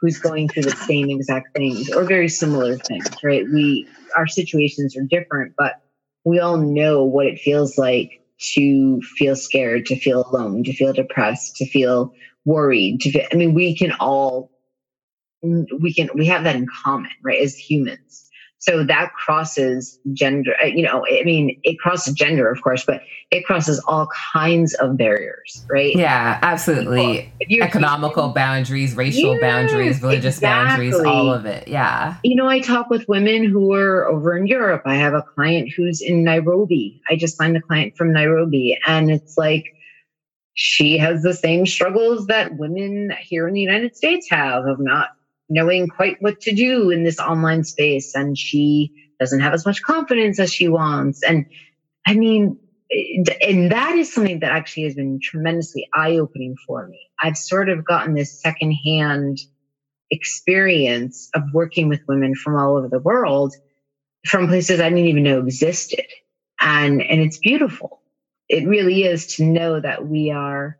who's 0.00 0.18
going 0.18 0.48
through 0.48 0.64
the 0.64 0.70
same 0.76 1.10
exact 1.10 1.48
things 1.56 1.90
or 1.90 2.04
very 2.04 2.28
similar 2.28 2.76
things 2.76 3.06
right? 3.22 3.44
We 3.52 3.88
our 4.16 4.26
situations 4.26 4.96
are 4.96 5.02
different 5.02 5.54
but 5.58 5.74
we 6.24 6.38
all 6.38 6.56
know 6.58 7.04
what 7.04 7.26
it 7.26 7.38
feels 7.40 7.76
like 7.78 8.10
to 8.54 9.00
feel 9.18 9.36
scared 9.36 9.86
to 9.86 9.96
feel 9.98 10.24
alone 10.30 10.64
to 10.64 10.72
feel 10.72 10.92
depressed 10.92 11.56
to 11.56 11.66
feel 11.66 12.12
worried 12.44 13.00
to 13.00 13.10
feel 13.10 13.24
i 13.32 13.36
mean 13.36 13.54
we 13.54 13.76
can 13.76 13.92
all 14.00 14.50
we 15.42 15.92
can 15.94 16.08
we 16.14 16.26
have 16.26 16.44
that 16.44 16.56
in 16.56 16.66
common 16.84 17.10
right 17.22 17.40
as 17.40 17.56
humans 17.56 18.23
so 18.66 18.82
that 18.82 19.12
crosses 19.12 19.98
gender, 20.14 20.54
uh, 20.62 20.66
you 20.66 20.82
know, 20.82 21.04
I 21.06 21.22
mean, 21.22 21.60
it 21.64 21.78
crosses 21.78 22.14
gender, 22.14 22.50
of 22.50 22.62
course, 22.62 22.82
but 22.82 23.02
it 23.30 23.44
crosses 23.44 23.78
all 23.86 24.08
kinds 24.32 24.72
of 24.74 24.96
barriers, 24.96 25.66
right? 25.68 25.94
Yeah, 25.94 26.38
absolutely. 26.40 27.30
Economical 27.60 28.30
boundaries, 28.30 28.96
racial 28.96 29.34
yes, 29.34 29.40
boundaries, 29.42 30.00
religious 30.00 30.38
exactly. 30.38 30.90
boundaries, 30.90 31.06
all 31.06 31.30
of 31.30 31.44
it. 31.44 31.68
Yeah. 31.68 32.16
You 32.24 32.36
know, 32.36 32.48
I 32.48 32.60
talk 32.60 32.88
with 32.88 33.06
women 33.06 33.44
who 33.44 33.74
are 33.74 34.06
over 34.06 34.34
in 34.34 34.46
Europe. 34.46 34.82
I 34.86 34.94
have 34.94 35.12
a 35.12 35.20
client 35.20 35.70
who's 35.76 36.00
in 36.00 36.24
Nairobi. 36.24 37.02
I 37.10 37.16
just 37.16 37.36
signed 37.36 37.58
a 37.58 37.60
client 37.60 37.98
from 37.98 38.14
Nairobi, 38.14 38.78
and 38.86 39.10
it's 39.10 39.36
like, 39.36 39.66
she 40.54 40.96
has 40.96 41.22
the 41.22 41.34
same 41.34 41.66
struggles 41.66 42.28
that 42.28 42.56
women 42.56 43.12
here 43.20 43.46
in 43.46 43.52
the 43.52 43.60
United 43.60 43.94
States 43.94 44.30
have 44.30 44.64
of 44.64 44.80
not 44.80 45.08
knowing 45.48 45.88
quite 45.88 46.16
what 46.20 46.40
to 46.40 46.54
do 46.54 46.90
in 46.90 47.04
this 47.04 47.18
online 47.18 47.64
space 47.64 48.14
and 48.14 48.38
she 48.38 48.90
doesn't 49.20 49.40
have 49.40 49.54
as 49.54 49.66
much 49.66 49.82
confidence 49.82 50.38
as 50.38 50.52
she 50.52 50.68
wants. 50.68 51.22
And 51.22 51.46
i 52.06 52.14
mean 52.14 52.58
and 53.40 53.72
that 53.72 53.96
is 53.96 54.12
something 54.12 54.40
that 54.40 54.52
actually 54.52 54.84
has 54.84 54.94
been 54.94 55.18
tremendously 55.20 55.88
eye-opening 55.94 56.54
for 56.66 56.86
me. 56.86 57.00
I've 57.20 57.36
sort 57.36 57.68
of 57.68 57.84
gotten 57.84 58.14
this 58.14 58.40
secondhand 58.40 59.38
experience 60.10 61.28
of 61.34 61.42
working 61.52 61.88
with 61.88 62.02
women 62.06 62.34
from 62.34 62.56
all 62.56 62.76
over 62.76 62.88
the 62.88 63.00
world 63.00 63.54
from 64.26 64.46
places 64.46 64.80
i 64.80 64.88
didn't 64.88 65.06
even 65.06 65.22
know 65.22 65.40
existed. 65.40 66.04
And 66.60 67.02
and 67.02 67.20
it's 67.20 67.38
beautiful. 67.38 68.00
It 68.48 68.66
really 68.66 69.04
is 69.04 69.26
to 69.36 69.44
know 69.44 69.80
that 69.80 70.06
we 70.06 70.30
are 70.30 70.78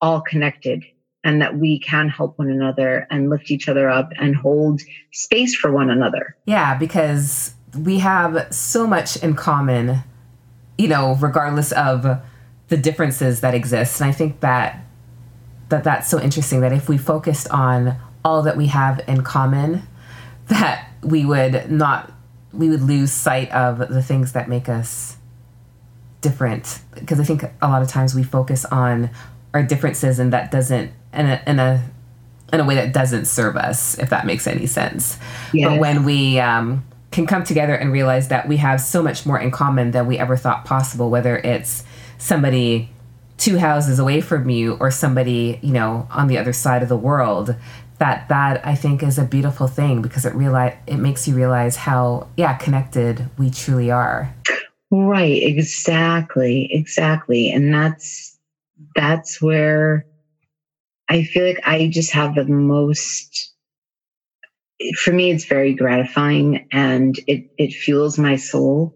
all 0.00 0.20
connected 0.20 0.84
and 1.24 1.40
that 1.40 1.56
we 1.56 1.78
can 1.78 2.08
help 2.08 2.38
one 2.38 2.50
another 2.50 3.06
and 3.10 3.30
lift 3.30 3.50
each 3.50 3.68
other 3.68 3.88
up 3.88 4.12
and 4.20 4.36
hold 4.36 4.82
space 5.12 5.56
for 5.56 5.72
one 5.72 5.90
another. 5.90 6.36
Yeah, 6.44 6.76
because 6.76 7.54
we 7.76 7.98
have 7.98 8.46
so 8.54 8.86
much 8.86 9.16
in 9.16 9.34
common, 9.34 10.00
you 10.78 10.86
know, 10.86 11.16
regardless 11.20 11.72
of 11.72 12.20
the 12.68 12.76
differences 12.76 13.40
that 13.40 13.54
exist. 13.54 14.00
And 14.00 14.08
I 14.08 14.12
think 14.12 14.40
that 14.40 14.80
that 15.70 15.82
that's 15.82 16.08
so 16.08 16.20
interesting 16.20 16.60
that 16.60 16.72
if 16.72 16.88
we 16.88 16.98
focused 16.98 17.48
on 17.48 17.96
all 18.24 18.42
that 18.42 18.56
we 18.56 18.66
have 18.66 19.00
in 19.08 19.22
common, 19.22 19.82
that 20.48 20.88
we 21.02 21.24
would 21.24 21.70
not 21.70 22.12
we 22.52 22.68
would 22.68 22.82
lose 22.82 23.10
sight 23.10 23.50
of 23.50 23.78
the 23.78 24.02
things 24.02 24.32
that 24.32 24.48
make 24.48 24.68
us 24.68 25.16
different 26.20 26.80
because 26.94 27.18
I 27.20 27.24
think 27.24 27.44
a 27.60 27.68
lot 27.68 27.82
of 27.82 27.88
times 27.88 28.14
we 28.14 28.22
focus 28.22 28.64
on 28.66 29.10
our 29.54 29.62
differences 29.62 30.18
and 30.18 30.32
that 30.32 30.50
doesn't 30.50 30.92
in 31.12 31.26
a 31.26 31.42
in 31.46 31.58
a 31.58 31.82
in 32.52 32.60
a 32.60 32.64
way 32.64 32.74
that 32.74 32.92
doesn't 32.92 33.24
serve 33.24 33.56
us, 33.56 33.98
if 33.98 34.10
that 34.10 34.26
makes 34.26 34.46
any 34.46 34.66
sense. 34.66 35.18
Yes. 35.52 35.70
But 35.70 35.80
when 35.80 36.04
we 36.04 36.38
um, 36.38 36.84
can 37.10 37.26
come 37.26 37.44
together 37.44 37.74
and 37.74 37.92
realize 37.92 38.28
that 38.28 38.48
we 38.48 38.58
have 38.58 38.80
so 38.80 39.02
much 39.02 39.24
more 39.24 39.38
in 39.38 39.50
common 39.50 39.90
than 39.92 40.06
we 40.06 40.18
ever 40.18 40.36
thought 40.36 40.64
possible, 40.64 41.10
whether 41.10 41.38
it's 41.38 41.84
somebody 42.18 42.90
two 43.36 43.58
houses 43.58 43.98
away 43.98 44.20
from 44.20 44.48
you 44.48 44.74
or 44.74 44.90
somebody 44.90 45.58
you 45.62 45.72
know 45.72 46.06
on 46.10 46.28
the 46.28 46.38
other 46.38 46.52
side 46.52 46.82
of 46.82 46.88
the 46.88 46.96
world 46.96 47.54
that 47.98 48.28
that 48.28 48.64
i 48.64 48.74
think 48.74 49.02
is 49.02 49.18
a 49.18 49.24
beautiful 49.24 49.66
thing 49.66 50.00
because 50.00 50.24
it 50.24 50.32
realize 50.34 50.76
it 50.86 50.98
makes 50.98 51.26
you 51.26 51.34
realize 51.34 51.74
how 51.74 52.28
yeah 52.36 52.54
connected 52.54 53.28
we 53.36 53.50
truly 53.50 53.90
are 53.90 54.32
right 54.92 55.42
exactly 55.42 56.68
exactly 56.72 57.50
and 57.50 57.74
that's 57.74 58.33
that's 58.94 59.40
where 59.40 60.06
I 61.08 61.24
feel 61.24 61.46
like 61.46 61.60
I 61.64 61.88
just 61.88 62.12
have 62.12 62.34
the 62.34 62.44
most 62.44 63.52
for 64.96 65.12
me 65.12 65.30
it's 65.30 65.44
very 65.44 65.72
gratifying 65.72 66.66
and 66.72 67.16
it 67.26 67.50
it 67.58 67.72
fuels 67.72 68.18
my 68.18 68.36
soul 68.36 68.94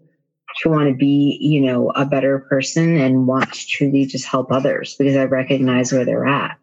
to 0.61 0.69
want 0.69 0.89
to 0.89 0.95
be, 0.95 1.37
you 1.39 1.61
know, 1.61 1.91
a 1.91 2.05
better 2.05 2.39
person 2.39 2.97
and 2.97 3.27
want 3.27 3.53
to 3.53 3.67
truly 3.67 4.05
just 4.05 4.25
help 4.25 4.51
others 4.51 4.95
because 4.97 5.15
I 5.15 5.25
recognize 5.25 5.91
where 5.91 6.05
they're 6.05 6.27
at. 6.27 6.57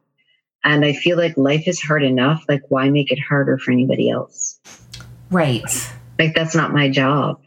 And 0.65 0.85
I 0.85 0.93
feel 0.93 1.17
like 1.17 1.37
life 1.37 1.69
is 1.69 1.81
hard 1.81 2.03
enough. 2.03 2.45
Like, 2.49 2.63
why 2.69 2.91
make 2.91 3.13
it 3.13 3.21
harder 3.21 3.57
for 3.59 3.71
anybody 3.71 4.11
else? 4.11 4.59
Right. 5.31 5.63
Like, 6.19 6.35
that's 6.35 6.55
not 6.55 6.73
my 6.73 6.89
job. 6.89 7.41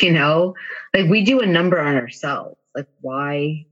You 0.00 0.12
know, 0.12 0.54
like 0.94 1.10
we 1.10 1.24
do 1.24 1.40
a 1.40 1.46
number 1.46 1.80
on 1.80 1.96
ourselves. 1.96 2.56
Like, 2.76 2.86
why 3.00 3.66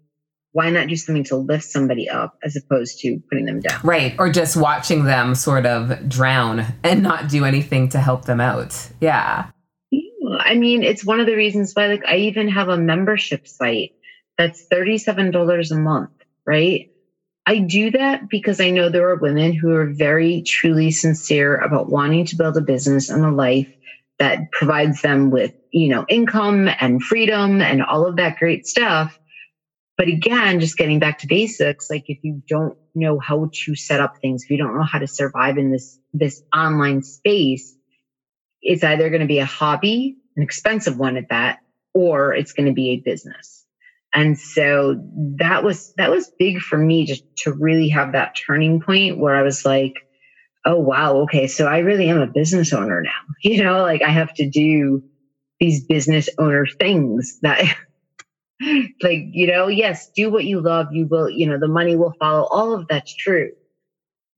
why 0.53 0.71
not 0.71 0.89
do 0.89 0.97
something 0.97 1.25
to 1.25 1.37
lift 1.37 1.65
somebody 1.65 2.09
up 2.09 2.39
as 2.43 2.57
opposed 2.57 3.01
to 3.01 3.21
putting 3.31 3.45
them 3.45 3.61
down? 3.61 3.81
Right. 3.85 4.15
Or 4.19 4.31
just 4.31 4.57
watching 4.57 5.05
them 5.05 5.35
sort 5.35 5.67
of 5.67 6.09
drown 6.09 6.65
and 6.83 7.03
not 7.03 7.29
do 7.29 7.45
anything 7.45 7.89
to 7.91 7.99
help 7.99 8.25
them 8.25 8.41
out. 8.41 8.89
Yeah. 9.01 9.51
I 10.41 10.55
mean, 10.55 10.83
it's 10.83 11.05
one 11.05 11.21
of 11.21 11.27
the 11.27 11.37
reasons 11.37 11.73
why, 11.75 11.87
like, 11.87 12.05
I 12.07 12.17
even 12.17 12.49
have 12.49 12.69
a 12.69 12.77
membership 12.77 13.47
site 13.47 13.93
that's 14.37 14.67
$37 14.69 15.71
a 15.71 15.75
month, 15.79 16.11
right? 16.47 16.91
I 17.47 17.61
do 17.61 17.91
that 17.93 18.29
because 18.29 18.61
I 18.61 18.71
know 18.71 18.91
there 18.91 19.09
are 19.09 19.17
women 19.17 19.55
who 19.55 19.73
are 19.73 19.87
very 19.87 20.43
truly 20.43 20.91
sincere 20.91 21.57
about 21.57 21.89
wanting 21.89 22.27
to 22.27 22.37
build 22.37 22.57
a 22.59 22.63
business 22.63 23.09
and 23.09 23.25
a 23.25 23.31
life 23.31 23.73
that 24.19 24.53
provides 24.53 25.01
them 25.01 25.31
with, 25.31 25.55
you 25.73 25.89
know, 25.89 26.05
income 26.09 26.69
and 26.81 27.03
freedom 27.03 27.63
and 27.63 27.83
all 27.83 28.07
of 28.07 28.17
that 28.17 28.39
great 28.39 28.67
stuff 28.67 29.19
but 29.99 30.07
again, 30.07 30.61
just 30.61 30.79
getting 30.79 31.01
back 31.01 31.19
to 31.19 31.27
basics, 31.27 31.91
like 31.91 32.05
if 32.07 32.19
you 32.23 32.41
don't 32.49 32.79
know 32.95 33.19
how 33.19 33.51
to 33.65 33.75
set 33.75 34.01
up 34.01 34.15
things, 34.23 34.45
if 34.45 34.51
you 34.51 34.57
don't 34.57 34.77
know 34.77 34.85
how 34.85 35.01
to 35.01 35.09
survive 35.09 35.59
in 35.59 35.73
this, 35.73 35.99
this 36.15 36.41
online 36.57 37.03
space, 37.03 37.77
it's 38.63 38.85
either 38.85 39.11
going 39.11 39.23
to 39.23 39.27
be 39.27 39.41
a 39.41 39.45
hobby, 39.45 40.17
an 40.37 40.45
expensive 40.45 40.97
one 40.97 41.17
at 41.17 41.29
that, 41.31 41.59
or 41.95 42.33
it's 42.33 42.53
going 42.53 42.67
to 42.67 42.73
be 42.73 42.91
a 42.91 42.97
business. 43.01 43.67
And 44.15 44.39
so 44.39 45.03
that 45.41 45.65
was, 45.65 45.93
that 45.97 46.11
was 46.11 46.31
big 46.39 46.61
for 46.61 46.79
me 46.79 47.05
just 47.05 47.25
to 47.39 47.53
really 47.53 47.89
have 47.89 48.13
that 48.13 48.37
turning 48.47 48.81
point 48.81 49.19
where 49.19 49.35
I 49.35 49.43
was 49.43 49.65
like, 49.65 49.95
oh, 50.65 50.79
wow, 50.79 51.17
okay. 51.23 51.49
So 51.49 51.67
I 51.67 51.79
really 51.79 52.09
am 52.09 52.21
a 52.21 52.27
business 52.27 52.73
owner 52.73 53.03
now. 53.03 53.11
You 53.43 53.65
know, 53.65 53.83
like 53.83 54.03
I 54.03 54.11
have 54.11 54.33
to 54.35 54.49
do 54.49 55.03
these 55.61 55.85
business 55.85 56.29
owner 56.39 56.67
things 56.79 57.39
that 57.43 57.65
like, 59.03 59.21
you 59.31 59.47
know, 59.47 59.69
yes, 59.69 60.11
do 60.15 60.31
what 60.31 60.45
you 60.45 60.61
love. 60.61 60.89
You 60.93 61.07
will, 61.07 61.31
you 61.31 61.47
know, 61.47 61.59
the 61.59 61.69
money 61.69 61.97
will 61.97 62.15
follow. 62.19 62.47
All 62.51 62.75
of 62.75 62.89
that's 62.89 63.15
true. 63.15 63.51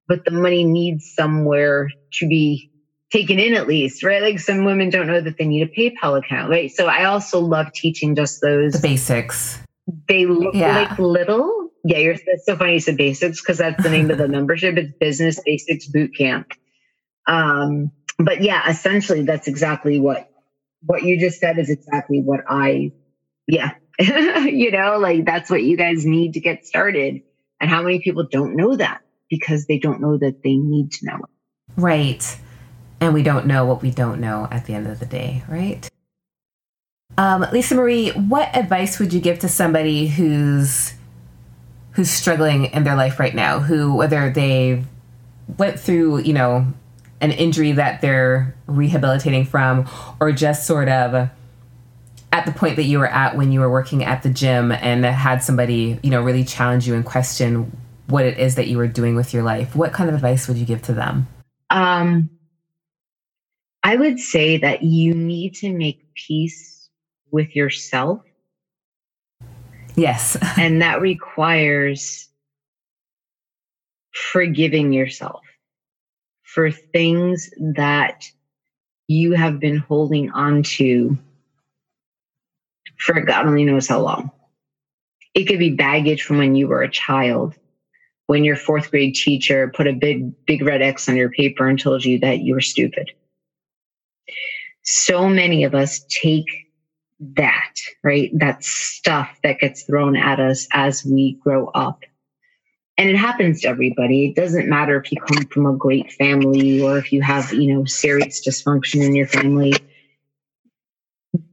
But 0.09 0.25
the 0.25 0.33
money 0.33 0.65
needs 0.65 1.13
somewhere 1.15 1.89
to 2.15 2.29
be 2.29 2.71
taken 3.13 3.39
in 3.39 3.55
at 3.55 3.67
least, 3.67 4.03
right? 4.03 4.23
Like 4.23 4.39
some 4.39 4.65
women 4.65 4.91
don't 4.91 5.07
know 5.07 5.21
that 5.21 5.39
they 5.39 5.47
need 5.47 5.63
a 5.63 5.67
PayPal 5.69 6.19
account, 6.19 6.51
right? 6.51 6.71
So 6.71 6.87
I 6.87 7.05
also 7.05 7.41
love 7.41 7.73
teaching 7.73 8.15
just 8.15 8.41
those 8.41 8.73
the 8.73 8.81
basics. 8.81 9.59
They 10.09 10.27
look 10.27 10.55
yeah. 10.55 10.81
like 10.81 10.99
little. 10.99 11.71
Yeah, 11.85 11.99
you're 11.99 12.15
that's 12.15 12.45
so 12.45 12.57
funny 12.57 12.75
you 12.75 12.81
said 12.81 12.97
basics 12.97 13.41
because 13.41 13.59
that's 13.59 13.83
the 13.83 13.91
name 13.91 14.11
of 14.11 14.19
the 14.19 14.29
membership. 14.29 14.77
It's 14.77 14.93
business 15.01 15.41
basics 15.45 15.87
boot 15.87 16.11
camp. 16.17 16.49
Um, 17.27 17.91
but 18.19 18.43
yeah, 18.43 18.69
essentially 18.69 19.23
that's 19.23 19.49
exactly 19.49 19.99
what 19.99 20.29
what 20.83 21.03
you 21.03 21.19
just 21.19 21.41
said 21.41 21.59
is 21.59 21.71
exactly 21.71 22.21
what 22.21 22.41
I 22.49 22.93
yeah, 23.47 23.71
you 24.45 24.71
know, 24.71 24.99
like 24.99 25.25
that's 25.25 25.51
what 25.51 25.63
you 25.63 25.77
guys 25.77 26.07
need 26.07 26.35
to 26.35 26.41
get 26.41 26.67
started. 26.67 27.23
And 27.61 27.69
how 27.69 27.83
many 27.83 28.01
people 28.01 28.27
don't 28.31 28.57
know 28.57 28.75
that 28.77 29.03
because 29.29 29.67
they 29.67 29.79
don't 29.79 30.01
know 30.01 30.17
that 30.17 30.43
they 30.43 30.57
need 30.57 30.93
to 30.93 31.07
know 31.07 31.17
it. 31.17 31.31
Right. 31.77 32.39
And 33.01 33.13
we 33.15 33.23
don't 33.23 33.47
know 33.47 33.67
what 33.67 33.83
we 33.83 33.91
don't 33.91 34.21
know 34.21 34.49
at 34.51 34.67
the 34.67 34.75
end 34.75 34.87
of 34.87 34.99
the 34.99 35.07
day, 35.07 35.45
right? 35.49 35.89
Um, 37.19 37.47
Lisa 37.53 37.75
Marie, 37.75 38.11
what 38.11 38.55
advice 38.57 38.99
would 38.99 39.13
you 39.13 39.21
give 39.21 39.39
to 39.41 39.49
somebody 39.49 40.07
who's 40.07 40.95
who's 41.93 42.11
struggling 42.11 42.67
in 42.67 42.85
their 42.85 42.95
life 42.95 43.19
right 43.19 43.35
now, 43.35 43.59
who 43.61 43.95
whether 43.95 44.31
they 44.31 44.85
went 45.59 45.79
through, 45.79 46.19
you 46.21 46.33
know, 46.33 46.73
an 47.21 47.33
injury 47.33 47.73
that 47.73 48.01
they're 48.01 48.55
rehabilitating 48.67 49.45
from, 49.45 49.89
or 50.21 50.33
just 50.33 50.67
sort 50.67 50.89
of 50.89 51.29
at 52.33 52.47
the 52.47 52.53
point 52.53 52.77
that 52.77 52.85
you 52.85 52.99
were 52.99 53.09
at 53.09 53.37
when 53.37 53.53
you 53.53 53.61
were 53.61 53.71
working 53.71 54.05
at 54.05 54.23
the 54.23 54.31
gym 54.31 54.71
and 54.73 55.05
had 55.05 55.43
somebody, 55.43 55.99
you 56.03 56.11
know, 56.11 56.23
really 56.23 56.45
challenge 56.45 56.87
you 56.87 56.95
and 56.95 57.05
question 57.05 57.77
what 58.07 58.25
it 58.25 58.39
is 58.39 58.57
that 58.57 58.69
you 58.69 58.77
were 58.77 58.89
doing 58.89 59.17
with 59.17 59.33
your 59.33 59.43
life, 59.43 59.75
what 59.75 59.93
kind 59.93 60.09
of 60.09 60.15
advice 60.15 60.49
would 60.49 60.57
you 60.57 60.67
give 60.67 60.83
to 60.83 60.93
them? 60.93 61.27
Um, 61.71 62.31
I 63.83 63.97
would 63.97 64.19
say 64.19 64.59
that 64.59 64.83
you 64.83 65.15
need 65.15 65.55
to 65.57 65.73
make 65.73 66.13
peace 66.15 66.89
with 67.31 67.55
yourself. 67.55 68.21
Yes. 69.97 70.37
and 70.59 70.83
that 70.83 71.01
requires 71.01 72.29
forgiving 74.13 74.93
yourself 74.93 75.43
for 76.43 76.71
things 76.71 77.51
that 77.75 78.31
you 79.07 79.33
have 79.33 79.61
been 79.61 79.79
holding 79.79 80.31
on 80.31 80.63
to 80.63 81.17
for 83.01 83.19
God 83.21 83.47
only 83.47 83.65
knows 83.65 83.89
how 83.89 84.01
long. 84.01 84.31
It 85.35 85.45
could 85.45 85.59
be 85.59 85.71
baggage 85.71 86.23
from 86.23 86.39
when 86.39 86.55
you 86.55 86.69
were 86.69 86.83
a 86.83 86.91
child, 86.91 87.55
when 88.27 88.45
your 88.45 88.57
fourth 88.57 88.91
grade 88.91 89.15
teacher 89.15 89.73
put 89.75 89.87
a 89.87 89.93
big, 89.93 90.33
big 90.45 90.63
red 90.63 90.83
X 90.83 91.09
on 91.09 91.17
your 91.17 91.31
paper 91.31 91.67
and 91.67 91.81
told 91.81 92.05
you 92.05 92.19
that 92.21 92.41
you 92.41 92.55
were 92.55 92.61
stupid. 92.61 93.11
So 94.83 95.29
many 95.29 95.65
of 95.65 95.75
us 95.75 96.05
take 96.23 96.47
that, 97.21 97.75
right? 98.03 98.31
That 98.35 98.65
stuff 98.65 99.39
that 99.45 99.61
gets 99.61 99.85
thrown 99.85 100.17
at 100.17 100.41
us 100.41 100.67
as 100.73 101.05
we 101.05 101.39
grow 101.43 101.69
up. 101.69 102.03
And 102.99 103.09
it 103.09 103.17
happens 103.17 103.63
to 103.63 103.69
everybody. 103.69 104.27
It 104.27 104.37
doesn't 104.37 104.69
matter 104.69 105.01
if 105.01 105.11
you 105.11 105.21
come 105.21 105.47
from 105.47 105.65
a 105.65 105.77
great 105.77 106.13
family 106.13 106.83
or 106.83 106.99
if 106.99 107.13
you 107.13 107.23
have, 107.23 107.53
you 107.53 107.73
know, 107.73 107.85
serious 107.87 108.47
dysfunction 108.47 109.03
in 109.03 109.15
your 109.15 109.27
family 109.27 109.73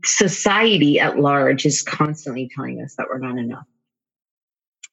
society 0.07 0.99
at 0.99 1.19
large 1.19 1.65
is 1.65 1.81
constantly 1.81 2.49
telling 2.55 2.81
us 2.81 2.95
that 2.97 3.07
we're 3.09 3.19
not 3.19 3.37
enough. 3.37 3.65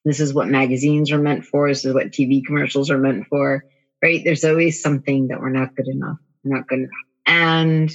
This 0.05 0.20
is 0.20 0.35
what 0.35 0.48
magazines 0.48 1.11
are 1.11 1.18
meant 1.18 1.44
for. 1.44 1.68
This 1.68 1.85
is 1.85 1.94
what 1.94 2.09
TV 2.09 2.44
commercials 2.44 2.90
are 2.90 2.98
meant 2.98 3.27
for, 3.29 3.64
right? 4.03 4.22
There's 4.22 4.44
always 4.44 4.83
something 4.83 5.29
that 5.29 5.40
we're 5.40 5.50
not 5.50 5.74
good 5.74 5.88
enough. 5.88 6.18
We're 6.42 6.57
not 6.57 6.68
good 6.68 6.81
enough. 6.81 6.90
And 7.27 7.90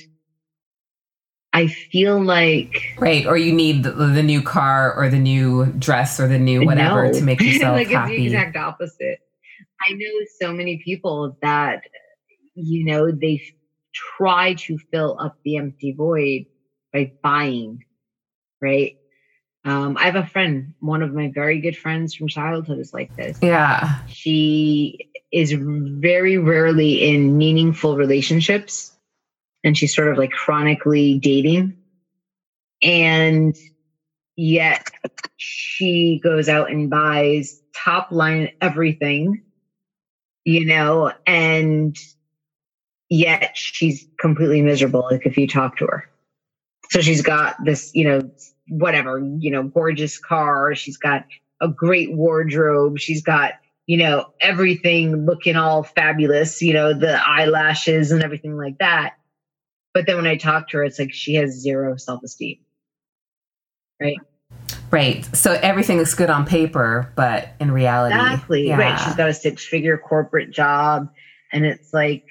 I 1.54 1.68
feel 1.68 2.22
like 2.22 2.96
right, 3.00 3.26
or 3.26 3.38
you 3.38 3.54
need 3.54 3.84
the, 3.84 3.92
the, 3.92 4.24
new 4.24 4.42
car 4.42 4.94
or 4.94 5.10
the 5.10 5.20
new 5.20 5.68
dress 5.74 6.20
or 6.20 6.28
the 6.28 6.40
new 6.40 6.66
whatever 6.66 7.08
no. 7.08 7.14
to 7.14 7.22
make 7.22 7.42
yourself 7.42 7.76
like 7.76 7.88
happy. 7.90 8.14
It's 8.14 8.20
the 8.20 8.26
exact 8.26 8.56
opposite. 8.56 9.20
I 9.88 9.94
know 9.94 10.26
so 10.40 10.54
many 10.54 10.82
people 10.84 11.38
that 11.42 11.82
you 12.54 12.86
know 12.86 13.12
they 13.12 13.42
try 13.94 14.54
to 14.56 14.78
fill 14.92 15.18
up 15.20 15.38
the 15.44 15.58
empty 15.58 15.92
void 15.92 16.46
by 16.94 17.12
buying, 17.22 17.86
right? 18.62 18.98
Um, 19.66 19.98
I 19.98 20.06
have 20.06 20.16
a 20.16 20.26
friend, 20.26 20.74
one 20.80 21.02
of 21.02 21.14
my 21.14 21.32
very 21.34 21.60
good 21.60 21.76
friends 21.76 22.16
from 22.16 22.28
childhood 22.28 22.80
is 22.80 22.94
like 22.94 23.16
this. 23.16 23.38
Yeah. 23.42 24.00
She 24.08 25.10
is 25.32 25.54
very 25.54 26.38
rarely 26.38 27.10
in 27.10 27.38
meaningful 27.38 27.98
relationships 27.98 28.92
and 29.64 29.78
she's 29.78 29.94
sort 29.94 30.08
of 30.08 30.18
like 30.18 30.32
chronically 30.32 31.20
dating. 31.20 31.78
And 32.82 33.56
yet 34.36 34.88
she 35.36 36.22
goes 36.24 36.48
out 36.48 36.72
and 36.72 36.90
buys 36.90 37.62
top 37.76 38.12
line 38.12 38.52
everything, 38.62 39.44
you 40.46 40.66
know, 40.66 41.12
and 41.28 41.98
yet 43.10 43.52
she's 43.56 44.08
completely 44.20 44.62
miserable. 44.62 45.08
Like 45.12 45.26
if 45.26 45.38
you 45.38 45.48
talk 45.48 45.78
to 45.78 45.86
her. 45.88 46.10
So 46.90 47.02
she's 47.02 47.22
got 47.22 47.64
this, 47.64 47.92
you 47.94 48.06
know, 48.06 48.32
whatever, 48.68 49.20
you 49.40 49.52
know, 49.52 49.64
gorgeous 49.64 50.18
car. 50.18 50.74
She's 50.76 50.98
got 50.98 51.26
a 51.62 51.68
great 51.68 52.14
wardrobe. 52.14 53.00
She's 53.00 53.22
got, 53.22 53.54
you 53.86 53.98
know, 53.98 54.34
everything 54.42 55.26
looking 55.26 55.56
all 55.56 55.84
fabulous, 55.84 56.62
you 56.62 56.74
know, 56.74 56.94
the 56.94 57.20
eyelashes 57.28 58.12
and 58.12 58.24
everything 58.24 58.58
like 58.58 58.78
that. 58.80 59.16
But 59.94 60.08
then 60.08 60.16
when 60.16 60.28
I 60.28 60.38
talk 60.38 60.70
to 60.70 60.78
her, 60.78 60.84
it's 60.84 61.00
like 61.00 61.14
she 61.14 61.36
has 61.36 61.52
zero 61.52 61.98
self 61.98 62.24
esteem. 62.24 62.58
Right. 64.02 64.18
Right. 64.92 65.26
So 65.36 65.54
everything 65.54 65.98
looks 65.98 66.16
good 66.16 66.30
on 66.30 66.46
paper, 66.46 67.12
but 67.16 67.50
in 67.60 67.72
reality. 67.72 68.16
Exactly. 68.16 68.68
Yeah. 68.68 68.78
Right. 68.78 69.00
She's 69.00 69.16
got 69.16 69.30
a 69.30 69.34
six 69.34 69.66
figure 69.66 69.98
corporate 69.98 70.52
job. 70.52 71.10
And 71.52 71.66
it's 71.66 71.94
like, 71.94 72.26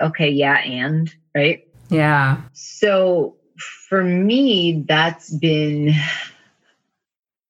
okay, 0.00 0.28
yeah, 0.30 0.58
and 0.58 1.12
right. 1.34 1.66
Yeah. 1.90 2.42
So 2.52 3.37
for 3.58 4.04
me, 4.04 4.84
that's 4.86 5.30
been, 5.30 5.94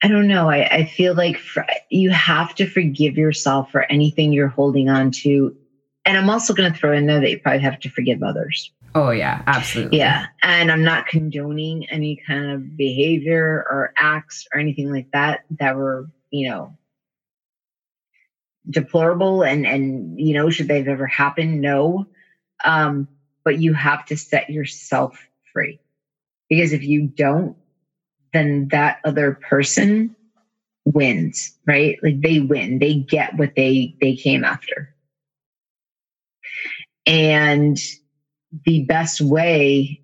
I 0.02 0.08
don't 0.08 0.28
know. 0.28 0.48
I, 0.48 0.64
I 0.66 0.84
feel 0.84 1.14
like 1.14 1.38
for, 1.38 1.66
you 1.90 2.10
have 2.10 2.54
to 2.56 2.66
forgive 2.66 3.16
yourself 3.16 3.70
for 3.70 3.90
anything 3.90 4.32
you're 4.32 4.48
holding 4.48 4.88
on 4.88 5.10
to. 5.22 5.56
And 6.04 6.16
I'm 6.16 6.30
also 6.30 6.54
going 6.54 6.72
to 6.72 6.78
throw 6.78 6.96
in 6.96 7.06
there 7.06 7.20
that 7.20 7.30
you 7.30 7.38
probably 7.38 7.60
have 7.60 7.80
to 7.80 7.90
forgive 7.90 8.22
others. 8.22 8.70
Oh, 8.94 9.10
yeah, 9.10 9.42
absolutely. 9.46 9.98
Yeah. 9.98 10.26
And 10.42 10.72
I'm 10.72 10.82
not 10.82 11.06
condoning 11.06 11.88
any 11.90 12.22
kind 12.26 12.50
of 12.52 12.76
behavior 12.76 13.66
or 13.68 13.92
acts 13.98 14.46
or 14.52 14.60
anything 14.60 14.90
like 14.90 15.10
that 15.12 15.44
that 15.58 15.76
were, 15.76 16.08
you 16.30 16.48
know, 16.48 16.74
deplorable 18.70 19.42
and, 19.42 19.66
and, 19.66 20.18
you 20.18 20.34
know, 20.34 20.48
should 20.48 20.68
they've 20.68 20.88
ever 20.88 21.06
happened? 21.06 21.60
No. 21.60 22.06
Um, 22.64 23.08
but 23.44 23.60
you 23.60 23.74
have 23.74 24.04
to 24.06 24.16
set 24.16 24.50
yourself 24.50 25.18
free. 25.52 25.80
Because 26.48 26.72
if 26.72 26.82
you 26.82 27.12
don't, 27.16 27.56
then 28.32 28.68
that 28.70 28.98
other 29.04 29.38
person 29.48 30.14
wins, 30.84 31.52
right? 31.66 31.96
Like 32.02 32.20
they 32.20 32.40
win. 32.40 32.78
They 32.78 32.94
get 32.96 33.36
what 33.36 33.52
they 33.56 33.94
they 34.00 34.14
came 34.14 34.44
after. 34.44 34.90
And 37.06 37.76
the 38.64 38.84
best 38.84 39.20
way 39.20 40.00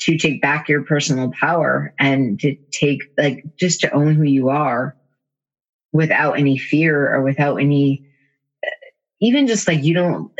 to 0.00 0.18
take 0.18 0.42
back 0.42 0.68
your 0.68 0.84
personal 0.84 1.32
power 1.40 1.92
and 1.98 2.38
to 2.40 2.54
take 2.72 3.00
like 3.18 3.42
just 3.58 3.80
to 3.80 3.92
own 3.94 4.14
who 4.14 4.24
you 4.24 4.50
are 4.50 4.94
without 5.92 6.38
any 6.38 6.58
fear 6.58 7.14
or 7.14 7.22
without 7.22 7.56
any 7.56 8.02
even 9.20 9.46
just 9.46 9.66
like 9.66 9.82
you 9.82 9.94
don't 9.94 10.30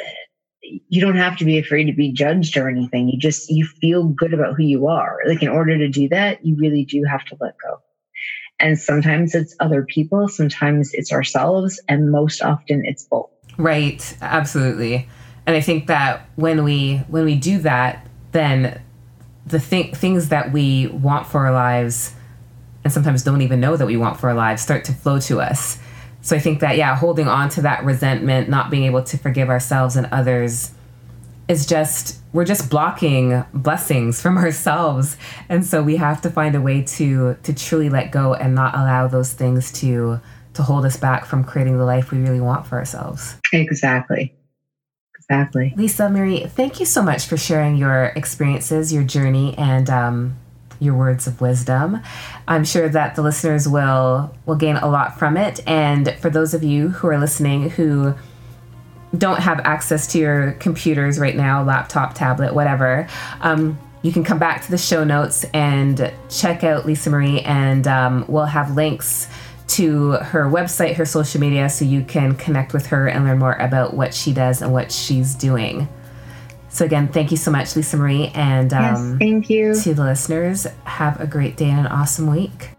you 0.89 1.01
don't 1.01 1.17
have 1.17 1.37
to 1.39 1.45
be 1.45 1.59
afraid 1.59 1.85
to 1.85 1.93
be 1.93 2.13
judged 2.13 2.57
or 2.57 2.69
anything. 2.69 3.09
You 3.09 3.19
just 3.19 3.51
you 3.51 3.67
feel 3.67 4.05
good 4.05 4.35
about 4.35 4.57
who 4.57 4.63
you 4.63 4.87
are. 4.87 5.21
Like 5.27 5.43
in 5.43 5.49
order 5.49 5.77
to 5.79 5.89
do 5.89 6.09
that, 6.09 6.45
you 6.45 6.57
really 6.57 6.85
do 6.85 7.05
have 7.05 7.25
to 7.27 7.37
let 7.41 7.55
go. 7.59 7.81
And 8.59 8.79
sometimes 8.79 9.35
it's 9.35 9.55
other 9.61 9.85
people, 9.85 10.29
sometimes 10.29 10.91
it's 10.95 11.13
ourselves, 11.13 11.81
and 11.89 12.11
most 12.11 12.43
often 12.43 12.85
it's 12.85 13.05
both. 13.05 13.31
Right, 13.59 14.17
absolutely. 14.23 15.09
And 15.47 15.55
I 15.55 15.61
think 15.61 15.87
that 15.87 16.29
when 16.37 16.65
we 16.65 16.99
when 17.09 17.25
we 17.25 17.37
do 17.37 17.59
that, 17.59 18.07
then 18.33 18.81
the 19.47 19.61
th- 19.61 19.95
things 19.95 20.29
that 20.31 20.53
we 20.53 20.89
want 20.89 21.27
for 21.27 21.47
our 21.47 21.53
lives 21.53 22.15
and 22.87 22.93
sometimes 22.93 23.25
don't 23.25 23.43
even 23.43 23.61
know 23.61 23.77
that 23.77 23.87
we 23.87 23.97
want 23.97 24.19
for 24.21 24.29
our 24.29 24.35
lives 24.35 24.63
start 24.63 24.85
to 24.85 24.93
flow 24.93 25.19
to 25.19 25.41
us. 25.41 25.79
So 26.27 26.35
I 26.35 26.41
think 26.41 26.59
that 26.59 26.77
yeah, 26.77 26.97
holding 26.97 27.29
on 27.29 27.51
to 27.51 27.63
that 27.63 27.85
resentment, 27.85 28.49
not 28.49 28.69
being 28.69 28.83
able 28.83 29.05
to 29.05 29.17
forgive 29.17 29.49
ourselves 29.49 29.95
and 29.95 30.07
others 30.07 30.73
is 31.47 31.67
just 31.67 32.19
we're 32.33 32.45
just 32.45 32.69
blocking 32.69 33.45
blessings 33.55 34.21
from 34.21 34.37
ourselves. 34.47 35.17
And 35.49 35.65
so 35.65 35.85
we 35.85 35.99
have 35.99 36.21
to 36.23 36.31
find 36.31 36.57
a 36.57 36.61
way 36.61 36.83
to 36.83 37.37
to 37.45 37.55
truly 37.55 37.89
let 37.89 38.11
go 38.11 38.35
and 38.35 38.57
not 38.57 38.75
allow 38.75 39.07
those 39.07 39.35
things 39.35 39.71
to 39.83 40.21
to 40.55 40.63
hold 40.65 40.85
us 40.85 40.97
back 40.97 41.27
from 41.27 41.45
creating 41.45 41.79
the 41.79 41.85
life 41.85 42.11
we 42.11 42.19
really 42.19 42.41
want 42.41 42.67
for 42.67 42.77
ourselves. 42.77 43.37
Exactly. 43.53 44.35
Exactly. 45.17 45.75
Lisa 45.77 46.11
marie 46.11 46.47
thank 46.47 46.81
you 46.81 46.87
so 46.87 47.03
much 47.03 47.27
for 47.27 47.37
sharing 47.37 47.77
your 47.77 48.07
experiences 48.17 48.93
your 48.93 49.05
journey 49.05 49.57
and 49.57 49.89
um, 49.89 50.37
your 50.79 50.95
words 50.95 51.27
of 51.27 51.41
wisdom 51.41 52.01
i'm 52.49 52.65
sure 52.65 52.89
that 52.89 53.15
the 53.15 53.23
listeners 53.23 53.69
will 53.69 54.35
will 54.47 54.57
gain 54.57 54.77
a 54.77 54.89
lot 54.89 55.19
from 55.19 55.37
it 55.37 55.61
and 55.67 56.15
for 56.21 56.31
those 56.31 56.55
of 56.55 56.63
you 56.63 56.89
who 56.89 57.09
are 57.09 57.19
listening 57.19 57.71
who 57.71 58.15
don't 59.17 59.41
have 59.41 59.61
access 59.61 60.07
to 60.09 60.19
your 60.19 60.53
computers 60.53 61.19
right 61.19 61.37
now, 61.37 61.63
laptop, 61.63 62.15
tablet, 62.15 62.55
whatever, 62.55 63.09
um, 63.41 63.79
you 64.03 64.13
can 64.13 64.25
come 64.25 64.39
back 64.39 64.63
to 64.65 64.71
the 64.71 64.79
show 64.79 65.05
notes 65.05 65.45
and 65.53 66.13
check 66.29 66.63
out 66.63 66.87
Lisa 66.87 67.11
Marie, 67.11 67.41
and 67.41 67.87
um, 67.89 68.25
we'll 68.29 68.45
have 68.45 68.77
links 68.77 69.29
to 69.69 70.13
her 70.13 70.45
website, 70.45 70.95
her 70.95 71.05
social 71.05 71.41
media, 71.41 71.69
so 71.69 71.85
you 71.85 72.03
can 72.03 72.37
connect 72.37 72.73
with 72.73 72.87
her 72.87 73.09
and 73.09 73.25
learn 73.25 73.39
more 73.39 73.55
about 73.55 73.95
what 73.95 74.15
she 74.15 74.33
does 74.33 74.63
and 74.63 74.73
what 74.73 74.93
she's 74.93 75.35
doing. 75.35 75.89
So 76.77 76.85
again, 76.85 77.09
thank 77.09 77.31
you 77.31 77.39
so 77.39 77.51
much, 77.51 77.75
Lisa 77.75 77.97
Marie, 77.97 78.31
and 78.35 78.71
um, 78.75 78.83
yes, 78.83 79.19
thank 79.19 79.49
you 79.49 79.75
to 79.81 79.95
the 79.95 80.05
listeners. 80.05 80.67
Have 80.85 81.19
a 81.19 81.27
great 81.27 81.57
day 81.57 81.71
and 81.71 81.81
an 81.81 81.87
awesome 81.87 82.31
week. 82.31 82.76